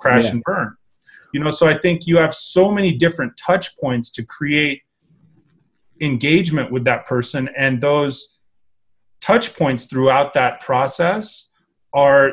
crash 0.00 0.24
yeah. 0.24 0.30
and 0.30 0.42
burn. 0.42 0.76
You 1.32 1.40
know, 1.40 1.50
so 1.50 1.66
I 1.66 1.78
think 1.78 2.06
you 2.06 2.18
have 2.18 2.34
so 2.34 2.70
many 2.70 2.92
different 2.92 3.36
touch 3.36 3.78
points 3.78 4.10
to 4.12 4.24
create 4.24 4.82
engagement 6.00 6.70
with 6.70 6.84
that 6.84 7.06
person 7.06 7.48
and 7.56 7.80
those 7.80 8.38
touch 9.20 9.56
points 9.56 9.86
throughout 9.86 10.32
that 10.34 10.60
process 10.60 11.47
are 11.92 12.32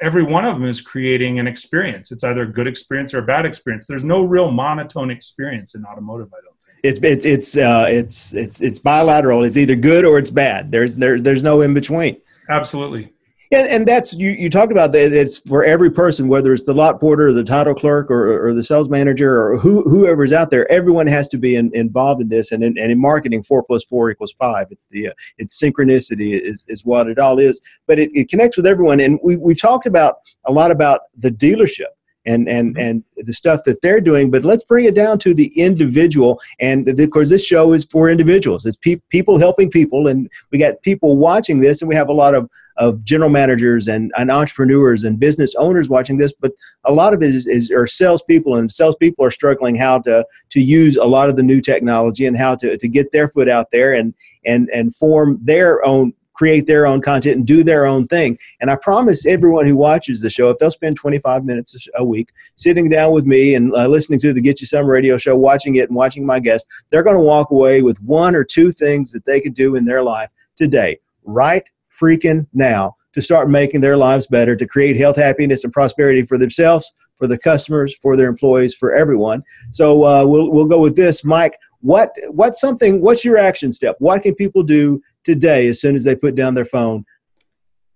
every 0.00 0.22
one 0.22 0.44
of 0.44 0.54
them 0.54 0.64
is 0.64 0.80
creating 0.80 1.38
an 1.38 1.46
experience. 1.46 2.10
It's 2.10 2.24
either 2.24 2.42
a 2.42 2.52
good 2.52 2.66
experience 2.66 3.14
or 3.14 3.18
a 3.18 3.22
bad 3.22 3.46
experience. 3.46 3.86
There's 3.86 4.04
no 4.04 4.22
real 4.22 4.50
monotone 4.50 5.10
experience 5.10 5.74
in 5.74 5.84
automotive. 5.84 6.28
I 6.32 6.40
don't 6.44 6.56
think 6.64 6.78
it's 6.82 7.00
it's 7.02 7.26
it's 7.26 7.56
uh, 7.56 7.86
it's 7.88 8.34
it's 8.34 8.60
it's 8.60 8.78
bilateral. 8.78 9.44
It's 9.44 9.56
either 9.56 9.76
good 9.76 10.04
or 10.04 10.18
it's 10.18 10.30
bad. 10.30 10.72
There's 10.72 10.96
there 10.96 11.20
there's 11.20 11.42
no 11.42 11.62
in 11.62 11.74
between. 11.74 12.20
Absolutely. 12.48 13.12
And, 13.52 13.68
and 13.68 13.86
that's 13.86 14.14
you. 14.14 14.30
You 14.30 14.50
talked 14.50 14.72
about 14.72 14.92
that. 14.92 15.12
It's 15.12 15.38
for 15.40 15.64
every 15.64 15.90
person, 15.90 16.28
whether 16.28 16.52
it's 16.52 16.64
the 16.64 16.74
lot 16.74 17.00
porter, 17.00 17.28
or 17.28 17.32
the 17.32 17.44
title 17.44 17.74
clerk, 17.74 18.10
or, 18.10 18.46
or 18.46 18.52
the 18.52 18.64
sales 18.64 18.88
manager, 18.88 19.40
or 19.40 19.58
who, 19.58 19.82
whoever's 19.82 20.32
out 20.32 20.50
there. 20.50 20.70
Everyone 20.70 21.06
has 21.06 21.28
to 21.28 21.38
be 21.38 21.56
in, 21.56 21.70
involved 21.74 22.20
in 22.20 22.28
this. 22.28 22.52
And 22.52 22.64
in, 22.64 22.76
and 22.78 22.90
in 22.90 23.00
marketing, 23.00 23.42
four 23.42 23.62
plus 23.62 23.84
four 23.84 24.10
equals 24.10 24.34
five. 24.38 24.68
It's 24.70 24.86
the 24.86 25.08
uh, 25.08 25.12
it's 25.38 25.60
synchronicity 25.60 26.40
is, 26.40 26.64
is 26.68 26.84
what 26.84 27.08
it 27.08 27.18
all 27.18 27.38
is. 27.38 27.60
But 27.86 27.98
it, 27.98 28.10
it 28.14 28.28
connects 28.28 28.56
with 28.56 28.66
everyone. 28.66 29.00
And 29.00 29.18
we 29.22 29.36
we 29.36 29.54
talked 29.54 29.86
about 29.86 30.16
a 30.44 30.52
lot 30.52 30.70
about 30.70 31.02
the 31.16 31.30
dealership 31.30 31.86
and 32.26 32.48
and 32.48 32.74
mm-hmm. 32.74 32.80
and 32.80 33.04
the 33.16 33.32
stuff 33.32 33.62
that 33.64 33.80
they're 33.80 34.00
doing 34.00 34.30
but 34.30 34.44
let's 34.44 34.64
bring 34.64 34.84
it 34.84 34.94
down 34.94 35.18
to 35.18 35.32
the 35.32 35.46
individual 35.58 36.40
and 36.60 36.88
of 36.88 37.10
course 37.10 37.30
this 37.30 37.46
show 37.46 37.72
is 37.72 37.84
for 37.84 38.10
individuals 38.10 38.66
it's 38.66 38.76
pe- 38.76 39.00
people 39.08 39.38
helping 39.38 39.70
people 39.70 40.08
and 40.08 40.28
we 40.50 40.58
got 40.58 40.80
people 40.82 41.16
watching 41.16 41.60
this 41.60 41.80
and 41.80 41.88
we 41.88 41.94
have 41.94 42.08
a 42.08 42.12
lot 42.12 42.34
of 42.34 42.50
of 42.78 43.04
general 43.04 43.30
managers 43.30 43.88
and, 43.88 44.12
and 44.16 44.30
entrepreneurs 44.30 45.04
and 45.04 45.18
business 45.18 45.54
owners 45.56 45.88
watching 45.88 46.18
this 46.18 46.32
but 46.40 46.52
a 46.84 46.92
lot 46.92 47.14
of 47.14 47.22
it 47.22 47.30
is, 47.30 47.46
is 47.46 47.70
are 47.70 47.86
salespeople 47.86 48.56
and 48.56 48.72
salespeople 48.72 49.24
are 49.24 49.30
struggling 49.30 49.76
how 49.76 49.98
to 49.98 50.24
to 50.50 50.60
use 50.60 50.96
a 50.96 51.04
lot 51.04 51.28
of 51.28 51.36
the 51.36 51.42
new 51.42 51.60
technology 51.60 52.26
and 52.26 52.36
how 52.36 52.54
to, 52.54 52.76
to 52.76 52.88
get 52.88 53.12
their 53.12 53.28
foot 53.28 53.48
out 53.48 53.70
there 53.70 53.94
and 53.94 54.14
and 54.44 54.68
and 54.70 54.94
form 54.94 55.38
their 55.42 55.84
own 55.84 56.12
create 56.36 56.66
their 56.66 56.86
own 56.86 57.00
content 57.00 57.36
and 57.36 57.46
do 57.46 57.64
their 57.64 57.86
own 57.86 58.06
thing. 58.06 58.38
And 58.60 58.70
I 58.70 58.76
promise 58.76 59.26
everyone 59.26 59.66
who 59.66 59.76
watches 59.76 60.20
the 60.20 60.30
show, 60.30 60.50
if 60.50 60.58
they'll 60.58 60.70
spend 60.70 60.96
25 60.96 61.44
minutes 61.44 61.88
a 61.94 62.04
week 62.04 62.28
sitting 62.54 62.88
down 62.90 63.12
with 63.12 63.24
me 63.24 63.54
and 63.54 63.74
uh, 63.74 63.88
listening 63.88 64.20
to 64.20 64.32
the 64.32 64.40
Get 64.40 64.60
You 64.60 64.66
Some 64.66 64.86
radio 64.86 65.16
show, 65.16 65.36
watching 65.36 65.76
it 65.76 65.88
and 65.88 65.96
watching 65.96 66.26
my 66.26 66.38
guests, 66.38 66.68
they're 66.90 67.02
going 67.02 67.16
to 67.16 67.22
walk 67.22 67.50
away 67.50 67.82
with 67.82 67.98
one 68.02 68.34
or 68.34 68.44
two 68.44 68.70
things 68.70 69.12
that 69.12 69.24
they 69.24 69.40
could 69.40 69.54
do 69.54 69.76
in 69.76 69.86
their 69.86 70.02
life 70.02 70.28
today, 70.56 70.98
right 71.24 71.64
freaking 72.00 72.46
now, 72.52 72.96
to 73.12 73.22
start 73.22 73.50
making 73.50 73.80
their 73.80 73.96
lives 73.96 74.26
better, 74.26 74.54
to 74.56 74.66
create 74.66 74.96
health, 74.96 75.16
happiness, 75.16 75.64
and 75.64 75.72
prosperity 75.72 76.22
for 76.22 76.38
themselves, 76.38 76.94
for 77.16 77.26
the 77.26 77.38
customers, 77.38 77.96
for 77.98 78.16
their 78.16 78.28
employees, 78.28 78.74
for 78.74 78.94
everyone. 78.94 79.42
So 79.72 80.04
uh, 80.04 80.26
we'll, 80.26 80.50
we'll 80.50 80.66
go 80.66 80.80
with 80.80 80.96
this. 80.96 81.24
Mike, 81.24 81.56
what 81.80 82.10
what's 82.30 82.60
something 82.60 83.00
what's 83.00 83.24
your 83.24 83.36
action 83.36 83.70
step 83.70 83.96
what 83.98 84.22
can 84.22 84.34
people 84.34 84.62
do 84.62 85.00
today 85.24 85.68
as 85.68 85.80
soon 85.80 85.94
as 85.94 86.04
they 86.04 86.16
put 86.16 86.34
down 86.34 86.54
their 86.54 86.64
phone 86.64 87.04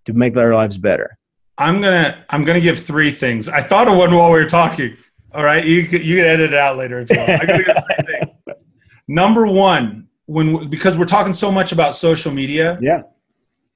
to 0.04 0.12
make 0.12 0.34
their 0.34 0.54
lives 0.54 0.78
better? 0.78 1.18
I'm 1.58 1.80
gonna 1.82 2.24
I'm 2.30 2.44
gonna 2.44 2.60
give 2.60 2.78
three 2.78 3.10
things. 3.10 3.48
I 3.48 3.62
thought 3.62 3.88
of 3.88 3.96
one 3.96 4.14
while 4.14 4.32
we 4.32 4.38
were 4.38 4.46
talking. 4.46 4.96
All 5.32 5.44
right, 5.44 5.64
you 5.64 5.80
you 5.80 6.16
can 6.16 6.24
edit 6.24 6.52
it 6.52 6.54
out 6.54 6.76
later 6.76 7.00
if 7.00 7.10
you 7.10 7.18
want. 7.18 7.30
I'm 7.30 7.46
give 7.46 7.66
three. 8.46 8.54
Number 9.08 9.46
one, 9.46 10.08
when 10.26 10.70
because 10.70 10.96
we're 10.96 11.04
talking 11.04 11.32
so 11.32 11.52
much 11.52 11.72
about 11.72 11.94
social 11.94 12.32
media. 12.32 12.78
Yeah. 12.80 13.02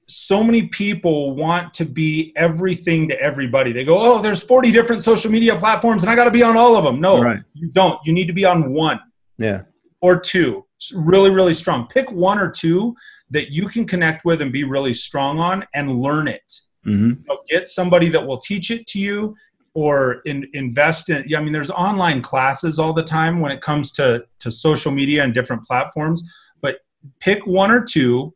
So 0.07 0.43
many 0.43 0.67
people 0.67 1.35
want 1.35 1.73
to 1.75 1.85
be 1.85 2.31
everything 2.35 3.07
to 3.09 3.19
everybody. 3.19 3.73
They 3.73 3.83
go, 3.83 3.97
"Oh, 3.97 4.21
there's 4.21 4.43
40 4.43 4.71
different 4.71 5.03
social 5.03 5.31
media 5.31 5.55
platforms, 5.55 6.03
and 6.03 6.11
I 6.11 6.15
got 6.15 6.25
to 6.25 6.31
be 6.31 6.43
on 6.43 6.55
all 6.55 6.75
of 6.75 6.83
them." 6.83 7.01
No, 7.01 7.21
right. 7.21 7.41
you 7.53 7.69
don't. 7.69 7.99
You 8.05 8.13
need 8.13 8.27
to 8.27 8.33
be 8.33 8.45
on 8.45 8.71
one. 8.71 8.99
Yeah. 9.37 9.63
Or 10.01 10.19
two. 10.19 10.65
Really, 10.93 11.31
really 11.31 11.53
strong. 11.53 11.87
Pick 11.87 12.11
one 12.11 12.37
or 12.37 12.51
two 12.51 12.95
that 13.31 13.51
you 13.51 13.67
can 13.67 13.85
connect 13.85 14.25
with 14.25 14.41
and 14.41 14.51
be 14.51 14.63
really 14.63 14.93
strong 14.93 15.39
on 15.39 15.65
and 15.73 15.99
learn 15.99 16.27
it. 16.27 16.61
Mm-hmm. 16.85 17.23
Get 17.49 17.67
somebody 17.67 18.09
that 18.09 18.25
will 18.25 18.37
teach 18.37 18.69
it 18.69 18.85
to 18.87 18.99
you 18.99 19.35
or 19.75 20.21
in, 20.25 20.49
invest 20.53 21.09
in 21.09 21.23
Yeah, 21.27 21.39
i 21.39 21.43
mean 21.43 21.53
there's 21.53 21.69
online 21.69 22.21
classes 22.21 22.79
all 22.79 22.93
the 22.93 23.03
time 23.03 23.39
when 23.39 23.51
it 23.51 23.61
comes 23.61 23.91
to 23.93 24.25
to 24.39 24.51
social 24.51 24.91
media 24.91 25.23
and 25.23 25.33
different 25.33 25.65
platforms 25.65 26.23
but 26.61 26.79
pick 27.19 27.45
one 27.45 27.69
or 27.69 27.83
two 27.83 28.33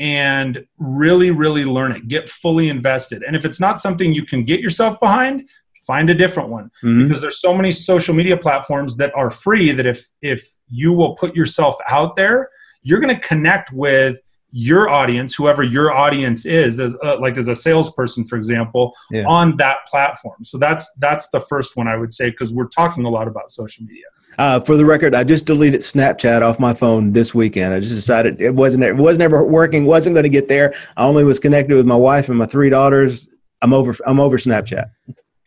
and 0.00 0.66
really 0.78 1.30
really 1.30 1.64
learn 1.64 1.92
it 1.92 2.08
get 2.08 2.28
fully 2.28 2.68
invested 2.68 3.22
and 3.22 3.36
if 3.36 3.44
it's 3.44 3.60
not 3.60 3.80
something 3.80 4.12
you 4.12 4.24
can 4.24 4.42
get 4.42 4.60
yourself 4.60 4.98
behind 4.98 5.48
find 5.86 6.10
a 6.10 6.14
different 6.14 6.48
one 6.48 6.64
mm-hmm. 6.82 7.02
because 7.02 7.20
there's 7.20 7.40
so 7.40 7.54
many 7.54 7.70
social 7.70 8.14
media 8.14 8.36
platforms 8.36 8.96
that 8.96 9.14
are 9.14 9.30
free 9.30 9.70
that 9.70 9.86
if 9.86 10.08
if 10.22 10.56
you 10.68 10.92
will 10.92 11.14
put 11.14 11.36
yourself 11.36 11.76
out 11.88 12.16
there 12.16 12.48
you're 12.82 13.00
going 13.00 13.14
to 13.14 13.20
connect 13.20 13.72
with 13.72 14.18
your 14.52 14.88
audience, 14.88 15.34
whoever 15.34 15.62
your 15.62 15.92
audience 15.92 16.44
is, 16.44 16.80
as 16.80 16.96
uh, 17.04 17.18
like 17.20 17.36
as 17.36 17.48
a 17.48 17.54
salesperson, 17.54 18.24
for 18.24 18.36
example, 18.36 18.94
yeah. 19.10 19.24
on 19.26 19.56
that 19.58 19.78
platform. 19.86 20.44
So 20.44 20.58
that's 20.58 20.92
that's 20.98 21.30
the 21.30 21.40
first 21.40 21.76
one 21.76 21.88
I 21.88 21.96
would 21.96 22.12
say 22.12 22.30
because 22.30 22.52
we're 22.52 22.68
talking 22.68 23.04
a 23.04 23.10
lot 23.10 23.28
about 23.28 23.50
social 23.50 23.84
media. 23.84 24.06
Uh, 24.40 24.58
for 24.58 24.74
the 24.74 24.86
record, 24.86 25.14
I 25.14 25.22
just 25.22 25.44
deleted 25.44 25.82
Snapchat 25.82 26.40
off 26.40 26.58
my 26.58 26.72
phone 26.72 27.12
this 27.12 27.34
weekend. 27.34 27.74
I 27.74 27.80
just 27.80 27.94
decided 27.94 28.40
it 28.40 28.54
wasn't 28.54 28.84
it 28.84 28.96
wasn't 28.96 29.24
ever 29.24 29.44
working, 29.44 29.84
wasn't 29.84 30.14
going 30.14 30.24
to 30.24 30.30
get 30.30 30.48
there. 30.48 30.72
I 30.96 31.04
only 31.04 31.24
was 31.24 31.38
connected 31.38 31.76
with 31.76 31.84
my 31.84 31.94
wife 31.94 32.30
and 32.30 32.38
my 32.38 32.46
three 32.46 32.70
daughters. 32.70 33.28
I'm 33.60 33.74
over 33.74 33.94
I'm 34.06 34.18
over 34.18 34.38
Snapchat. 34.38 34.88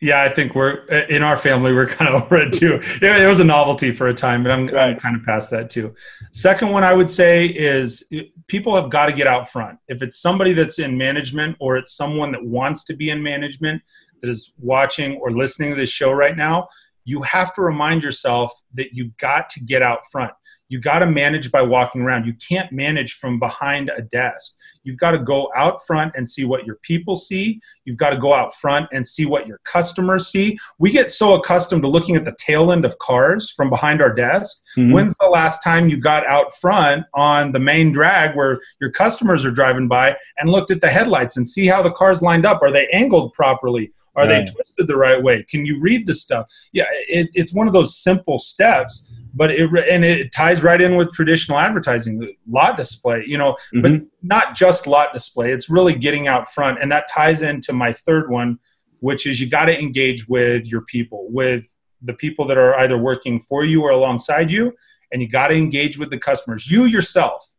Yeah, 0.00 0.22
I 0.22 0.28
think 0.28 0.54
we're 0.54 0.84
in 1.08 1.24
our 1.24 1.36
family. 1.36 1.74
We're 1.74 1.88
kind 1.88 2.14
of 2.14 2.22
over 2.22 2.36
it 2.36 2.52
too. 2.52 2.80
It 3.02 3.26
was 3.26 3.40
a 3.40 3.44
novelty 3.44 3.90
for 3.90 4.06
a 4.06 4.14
time, 4.14 4.44
but 4.44 4.52
I'm, 4.52 4.68
right. 4.68 4.94
I'm, 4.94 5.00
kind 5.00 5.16
of 5.16 5.24
past 5.24 5.50
that 5.50 5.70
too. 5.70 5.92
Second 6.30 6.70
one 6.70 6.84
I 6.84 6.92
would 6.92 7.10
say 7.10 7.46
is 7.46 8.08
people 8.46 8.76
have 8.76 8.90
got 8.90 9.06
to 9.06 9.12
get 9.12 9.26
out 9.26 9.50
front. 9.50 9.76
If 9.88 10.02
it's 10.02 10.20
somebody 10.20 10.52
that's 10.52 10.78
in 10.78 10.96
management 10.96 11.56
or 11.58 11.76
it's 11.78 11.92
someone 11.96 12.30
that 12.30 12.44
wants 12.44 12.84
to 12.84 12.94
be 12.94 13.10
in 13.10 13.24
management 13.24 13.82
that 14.20 14.30
is 14.30 14.54
watching 14.60 15.16
or 15.16 15.32
listening 15.32 15.70
to 15.70 15.76
this 15.76 15.90
show 15.90 16.12
right 16.12 16.36
now, 16.36 16.68
you 17.04 17.22
have 17.22 17.54
to 17.54 17.62
remind 17.62 18.02
yourself 18.02 18.52
that 18.74 18.88
you've 18.92 19.16
got 19.16 19.48
to 19.50 19.60
get 19.60 19.82
out 19.82 20.06
front 20.10 20.32
you 20.68 20.80
got 20.80 21.00
to 21.00 21.06
manage 21.06 21.52
by 21.52 21.62
walking 21.62 22.00
around. 22.00 22.26
You 22.26 22.34
can't 22.34 22.72
manage 22.72 23.14
from 23.14 23.38
behind 23.38 23.90
a 23.96 24.02
desk. 24.02 24.56
You've 24.82 24.96
got 24.96 25.12
to 25.12 25.18
go 25.18 25.50
out 25.54 25.84
front 25.86 26.14
and 26.16 26.28
see 26.28 26.44
what 26.44 26.64
your 26.64 26.76
people 26.82 27.16
see. 27.16 27.60
You've 27.84 27.96
got 27.98 28.10
to 28.10 28.16
go 28.16 28.34
out 28.34 28.54
front 28.54 28.88
and 28.92 29.06
see 29.06 29.26
what 29.26 29.46
your 29.46 29.60
customers 29.64 30.26
see. 30.28 30.58
We 30.78 30.90
get 30.90 31.10
so 31.10 31.34
accustomed 31.34 31.82
to 31.82 31.88
looking 31.88 32.16
at 32.16 32.24
the 32.24 32.36
tail 32.38 32.72
end 32.72 32.84
of 32.84 32.98
cars 32.98 33.50
from 33.50 33.68
behind 33.68 34.00
our 34.00 34.12
desk. 34.12 34.64
Mm-hmm. 34.76 34.92
When's 34.92 35.16
the 35.18 35.28
last 35.28 35.62
time 35.62 35.88
you 35.88 35.98
got 35.98 36.26
out 36.26 36.54
front 36.56 37.04
on 37.14 37.52
the 37.52 37.60
main 37.60 37.92
drag 37.92 38.34
where 38.34 38.60
your 38.80 38.90
customers 38.90 39.44
are 39.44 39.50
driving 39.50 39.86
by 39.86 40.16
and 40.38 40.50
looked 40.50 40.70
at 40.70 40.80
the 40.80 40.90
headlights 40.90 41.36
and 41.36 41.48
see 41.48 41.66
how 41.66 41.82
the 41.82 41.92
cars 41.92 42.22
lined 42.22 42.46
up? 42.46 42.62
Are 42.62 42.72
they 42.72 42.88
angled 42.88 43.34
properly? 43.34 43.92
Are 44.16 44.26
right. 44.26 44.46
they 44.46 44.52
twisted 44.52 44.86
the 44.86 44.96
right 44.96 45.22
way? 45.22 45.44
Can 45.48 45.66
you 45.66 45.80
read 45.80 46.06
the 46.06 46.14
stuff? 46.14 46.46
Yeah, 46.72 46.84
it, 46.90 47.30
it's 47.34 47.54
one 47.54 47.66
of 47.66 47.72
those 47.72 47.96
simple 47.96 48.38
steps 48.38 49.12
but 49.34 49.50
it 49.50 49.68
and 49.90 50.04
it 50.04 50.32
ties 50.32 50.62
right 50.62 50.80
in 50.80 50.96
with 50.96 51.12
traditional 51.12 51.58
advertising 51.58 52.34
lot 52.48 52.76
display 52.76 53.24
you 53.26 53.36
know 53.36 53.56
mm-hmm. 53.74 53.80
but 53.82 54.02
not 54.22 54.54
just 54.54 54.86
lot 54.86 55.12
display 55.12 55.50
it's 55.50 55.68
really 55.68 55.94
getting 55.94 56.28
out 56.28 56.50
front 56.50 56.78
and 56.80 56.90
that 56.90 57.08
ties 57.08 57.42
into 57.42 57.72
my 57.72 57.92
third 57.92 58.30
one 58.30 58.58
which 59.00 59.26
is 59.26 59.40
you 59.40 59.48
got 59.48 59.66
to 59.66 59.78
engage 59.78 60.28
with 60.28 60.66
your 60.66 60.82
people 60.82 61.26
with 61.30 61.66
the 62.00 62.14
people 62.14 62.46
that 62.46 62.56
are 62.56 62.78
either 62.78 62.96
working 62.96 63.40
for 63.40 63.64
you 63.64 63.82
or 63.82 63.90
alongside 63.90 64.50
you 64.50 64.72
and 65.12 65.20
you 65.20 65.28
got 65.28 65.48
to 65.48 65.54
engage 65.54 65.98
with 65.98 66.10
the 66.10 66.18
customers 66.18 66.70
you 66.70 66.84
yourself 66.84 67.50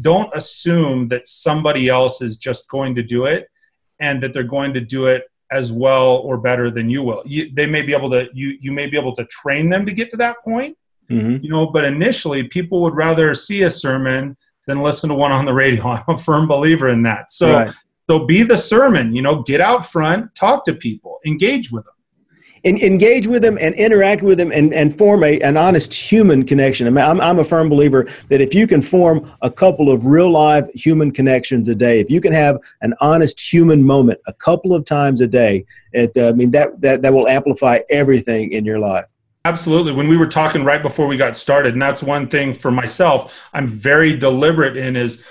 don't 0.00 0.30
assume 0.34 1.08
that 1.08 1.26
somebody 1.26 1.88
else 1.88 2.20
is 2.20 2.36
just 2.36 2.68
going 2.68 2.94
to 2.94 3.02
do 3.02 3.24
it 3.24 3.48
and 4.00 4.22
that 4.22 4.32
they're 4.32 4.42
going 4.42 4.72
to 4.72 4.80
do 4.80 5.06
it 5.06 5.24
as 5.52 5.72
well 5.72 6.16
or 6.16 6.38
better 6.38 6.70
than 6.70 6.88
you 6.88 7.02
will 7.02 7.22
you, 7.26 7.50
they 7.54 7.66
may 7.66 7.82
be 7.82 7.92
able 7.92 8.10
to 8.10 8.28
you 8.32 8.56
you 8.60 8.70
may 8.70 8.86
be 8.86 8.96
able 8.96 9.14
to 9.14 9.24
train 9.26 9.68
them 9.68 9.84
to 9.84 9.92
get 9.92 10.10
to 10.10 10.16
that 10.16 10.36
point 10.44 10.76
Mm-hmm. 11.10 11.42
You 11.42 11.50
know, 11.50 11.66
but 11.66 11.84
initially 11.84 12.44
people 12.44 12.82
would 12.82 12.94
rather 12.94 13.34
see 13.34 13.62
a 13.62 13.70
sermon 13.70 14.36
than 14.66 14.82
listen 14.82 15.08
to 15.10 15.14
one 15.14 15.32
on 15.32 15.44
the 15.44 15.52
radio. 15.52 15.84
I'm 15.88 16.14
a 16.14 16.18
firm 16.18 16.46
believer 16.46 16.88
in 16.88 17.02
that. 17.02 17.30
So 17.30 17.52
right. 17.52 17.72
so 18.08 18.26
be 18.26 18.42
the 18.42 18.58
sermon, 18.58 19.14
you 19.14 19.22
know, 19.22 19.42
get 19.42 19.60
out 19.60 19.84
front, 19.84 20.34
talk 20.34 20.64
to 20.66 20.74
people, 20.74 21.18
engage 21.26 21.72
with 21.72 21.84
them. 21.84 21.94
En- 22.64 22.76
engage 22.76 23.26
with 23.26 23.40
them 23.40 23.56
and 23.58 23.74
interact 23.76 24.22
with 24.22 24.36
them 24.36 24.52
and, 24.52 24.74
and 24.74 24.96
form 24.98 25.24
a, 25.24 25.40
an 25.40 25.56
honest 25.56 25.94
human 25.94 26.44
connection. 26.44 26.86
I 26.86 26.90
mean, 26.90 27.04
I'm, 27.04 27.20
I'm 27.20 27.38
a 27.38 27.44
firm 27.44 27.70
believer 27.70 28.06
that 28.28 28.40
if 28.42 28.54
you 28.54 28.66
can 28.66 28.82
form 28.82 29.32
a 29.40 29.50
couple 29.50 29.90
of 29.90 30.04
real 30.04 30.30
live 30.30 30.68
human 30.74 31.10
connections 31.10 31.68
a 31.68 31.74
day, 31.74 32.00
if 32.00 32.10
you 32.10 32.20
can 32.20 32.34
have 32.34 32.58
an 32.82 32.92
honest 33.00 33.40
human 33.40 33.82
moment 33.82 34.20
a 34.26 34.34
couple 34.34 34.74
of 34.74 34.84
times 34.84 35.22
a 35.22 35.26
day, 35.26 35.64
it, 35.92 36.12
uh, 36.16 36.28
I 36.28 36.32
mean, 36.32 36.50
that, 36.50 36.80
that, 36.82 37.00
that 37.02 37.12
will 37.12 37.28
amplify 37.28 37.80
everything 37.88 38.52
in 38.52 38.64
your 38.66 38.78
life. 38.78 39.06
Absolutely. 39.46 39.92
When 39.92 40.08
we 40.08 40.18
were 40.18 40.26
talking 40.26 40.64
right 40.64 40.82
before 40.82 41.06
we 41.06 41.16
got 41.16 41.36
started, 41.36 41.72
and 41.72 41.80
that's 41.80 42.02
one 42.02 42.28
thing 42.28 42.52
for 42.52 42.70
myself, 42.70 43.40
I'm 43.54 43.68
very 43.68 44.14
deliberate 44.14 44.76
in 44.76 44.96
is 44.96 45.24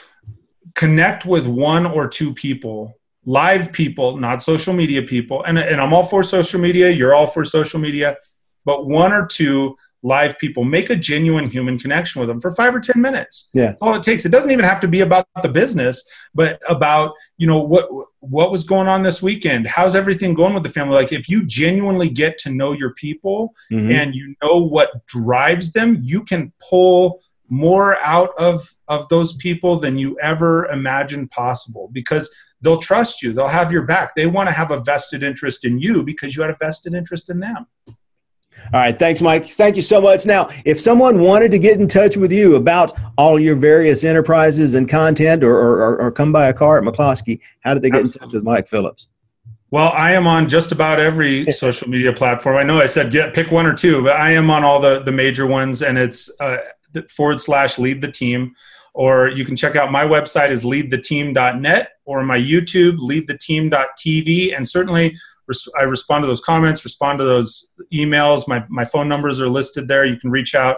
connect 0.73 1.25
with 1.25 1.45
one 1.45 1.85
or 1.85 2.07
two 2.07 2.33
people, 2.33 2.98
live 3.25 3.71
people, 3.71 4.17
not 4.17 4.41
social 4.41 4.73
media 4.73 5.01
people. 5.01 5.43
And, 5.43 5.57
and 5.57 5.81
I'm 5.81 5.93
all 5.93 6.03
for 6.03 6.23
social 6.23 6.59
media. 6.59 6.89
You're 6.89 7.13
all 7.13 7.27
for 7.27 7.43
social 7.43 7.79
media, 7.79 8.17
but 8.65 8.87
one 8.87 9.11
or 9.11 9.25
two 9.25 9.75
live 10.01 10.39
people 10.39 10.63
make 10.63 10.89
a 10.89 10.95
genuine 10.95 11.49
human 11.49 11.77
connection 11.77 12.21
with 12.21 12.29
them 12.29 12.39
for 12.39 12.51
five 12.51 12.73
or 12.73 12.79
ten 12.79 13.01
minutes. 13.01 13.49
Yeah. 13.53 13.67
That's 13.67 13.81
all 13.81 13.95
it 13.95 14.03
takes. 14.03 14.25
It 14.25 14.31
doesn't 14.31 14.51
even 14.51 14.63
have 14.63 14.79
to 14.81 14.87
be 14.87 15.01
about 15.01 15.27
the 15.41 15.49
business 15.49 16.03
but 16.33 16.59
about 16.69 17.13
you 17.37 17.47
know 17.47 17.59
what 17.59 17.89
what 18.19 18.51
was 18.51 18.63
going 18.63 18.87
on 18.87 19.03
this 19.03 19.21
weekend? 19.21 19.67
How's 19.67 19.95
everything 19.95 20.33
going 20.33 20.53
with 20.53 20.63
the 20.63 20.69
family? 20.69 20.95
Like 20.95 21.11
if 21.11 21.29
you 21.29 21.45
genuinely 21.45 22.09
get 22.09 22.37
to 22.39 22.49
know 22.49 22.73
your 22.73 22.93
people 22.93 23.53
mm-hmm. 23.71 23.91
and 23.91 24.15
you 24.15 24.35
know 24.41 24.57
what 24.57 25.05
drives 25.07 25.73
them 25.73 25.99
you 26.01 26.23
can 26.23 26.53
pull 26.69 27.21
more 27.49 27.97
out 27.97 28.29
of 28.37 28.75
of 28.87 29.09
those 29.09 29.35
people 29.37 29.77
than 29.77 29.97
you 29.97 30.17
ever 30.19 30.65
imagined 30.67 31.31
possible. 31.31 31.89
Because 31.91 32.33
they'll 32.61 32.79
trust 32.79 33.21
you. 33.21 33.33
They'll 33.33 33.47
have 33.47 33.71
your 33.71 33.83
back. 33.83 34.15
They 34.15 34.25
want 34.25 34.49
to 34.49 34.53
have 34.53 34.71
a 34.71 34.79
vested 34.79 35.23
interest 35.23 35.65
in 35.65 35.79
you 35.79 36.03
because 36.03 36.35
you 36.35 36.41
had 36.41 36.51
a 36.51 36.57
vested 36.59 36.93
interest 36.93 37.29
in 37.29 37.39
them. 37.39 37.67
All 37.87 38.79
right. 38.79 38.97
Thanks, 38.97 39.21
Mike. 39.21 39.47
Thank 39.47 39.77
you 39.77 39.81
so 39.81 39.99
much. 40.01 40.25
Now, 40.25 40.49
if 40.65 40.79
someone 40.79 41.21
wanted 41.21 41.49
to 41.51 41.59
get 41.59 41.79
in 41.79 41.87
touch 41.87 42.17
with 42.17 42.31
you 42.31 42.55
about 42.55 42.93
all 43.17 43.39
your 43.39 43.55
various 43.55 44.03
enterprises 44.03 44.75
and 44.75 44.87
content 44.87 45.43
or, 45.43 45.55
or, 45.55 46.01
or 46.01 46.11
come 46.11 46.31
buy 46.31 46.47
a 46.47 46.53
car 46.53 46.77
at 46.77 46.83
McCloskey, 46.83 47.39
how 47.61 47.73
did 47.73 47.81
they 47.81 47.89
get 47.89 48.01
Absolutely. 48.01 48.25
in 48.25 48.29
touch 48.29 48.33
with 48.35 48.43
Mike 48.43 48.67
Phillips? 48.67 49.07
Well, 49.71 49.91
I 49.95 50.11
am 50.11 50.27
on 50.27 50.49
just 50.49 50.71
about 50.71 50.99
every 50.99 51.51
social 51.51 51.89
media 51.89 52.11
platform. 52.11 52.57
I 52.57 52.63
know 52.63 52.81
I 52.81 52.87
said 52.87 53.11
get 53.11 53.33
pick 53.33 53.51
one 53.51 53.65
or 53.65 53.73
two, 53.73 54.03
but 54.03 54.17
I 54.17 54.31
am 54.31 54.49
on 54.49 54.63
all 54.63 54.79
the 54.79 54.99
the 54.99 55.11
major 55.11 55.45
ones, 55.45 55.81
and 55.81 55.97
it's 55.97 56.29
uh, 56.39 56.57
forward 57.09 57.39
slash 57.39 57.77
lead 57.77 58.01
the 58.01 58.11
team. 58.11 58.55
Or 58.99 59.29
you 59.29 59.45
can 59.45 59.55
check 59.55 59.77
out 59.77 59.93
my 59.93 60.03
website 60.03 60.51
is 60.51 60.65
leadtheteam.net 60.65 61.91
or 62.03 62.21
my 62.21 62.37
YouTube 62.37 62.97
leadtheteam.tv, 62.97 64.53
and 64.53 64.67
certainly 64.67 65.15
I 65.79 65.83
respond 65.83 66.23
to 66.23 66.27
those 66.27 66.41
comments, 66.41 66.83
respond 66.83 67.19
to 67.19 67.23
those 67.23 67.71
emails. 67.93 68.45
My 68.45 68.65
my 68.67 68.83
phone 68.83 69.07
numbers 69.07 69.39
are 69.39 69.47
listed 69.47 69.87
there. 69.87 70.03
You 70.03 70.19
can 70.19 70.31
reach 70.31 70.53
out 70.53 70.75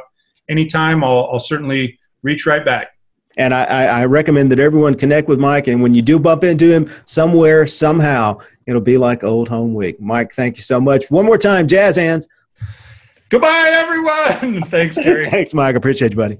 anytime. 0.48 1.04
I'll 1.04 1.30
I'll 1.32 1.40
certainly 1.40 1.98
reach 2.22 2.46
right 2.46 2.64
back. 2.64 2.94
And 3.38 3.56
I, 3.56 3.64
I, 3.64 4.06
recommend 4.06 4.52
that 4.52 4.60
everyone 4.60 4.94
connect 4.96 5.28
with 5.28 5.40
Mike. 5.40 5.68
And 5.68 5.82
when 5.82 5.96
you 5.96 6.04
do 6.04 6.20
bump 6.20 6.44
into 6.44 6.70
him 6.70 6.92
somewhere, 7.06 7.66
somehow, 7.66 8.40
it'll 8.68 8.82
be 8.82 8.98
like 8.98 9.24
old 9.24 9.48
home 9.50 9.74
week. 9.74 10.00
Mike, 10.00 10.34
thank 10.34 10.58
you 10.58 10.64
so 10.64 10.80
much. 10.82 11.10
One 11.10 11.26
more 11.26 11.38
time, 11.38 11.66
jazz 11.66 11.96
hands. 11.96 12.28
Goodbye, 13.30 13.70
everyone. 13.72 14.64
Thanks, 14.70 14.96
Terry. 14.96 15.26
Thanks, 15.30 15.54
Mike. 15.54 15.76
Appreciate 15.76 16.12
you, 16.12 16.18
buddy. 16.18 16.40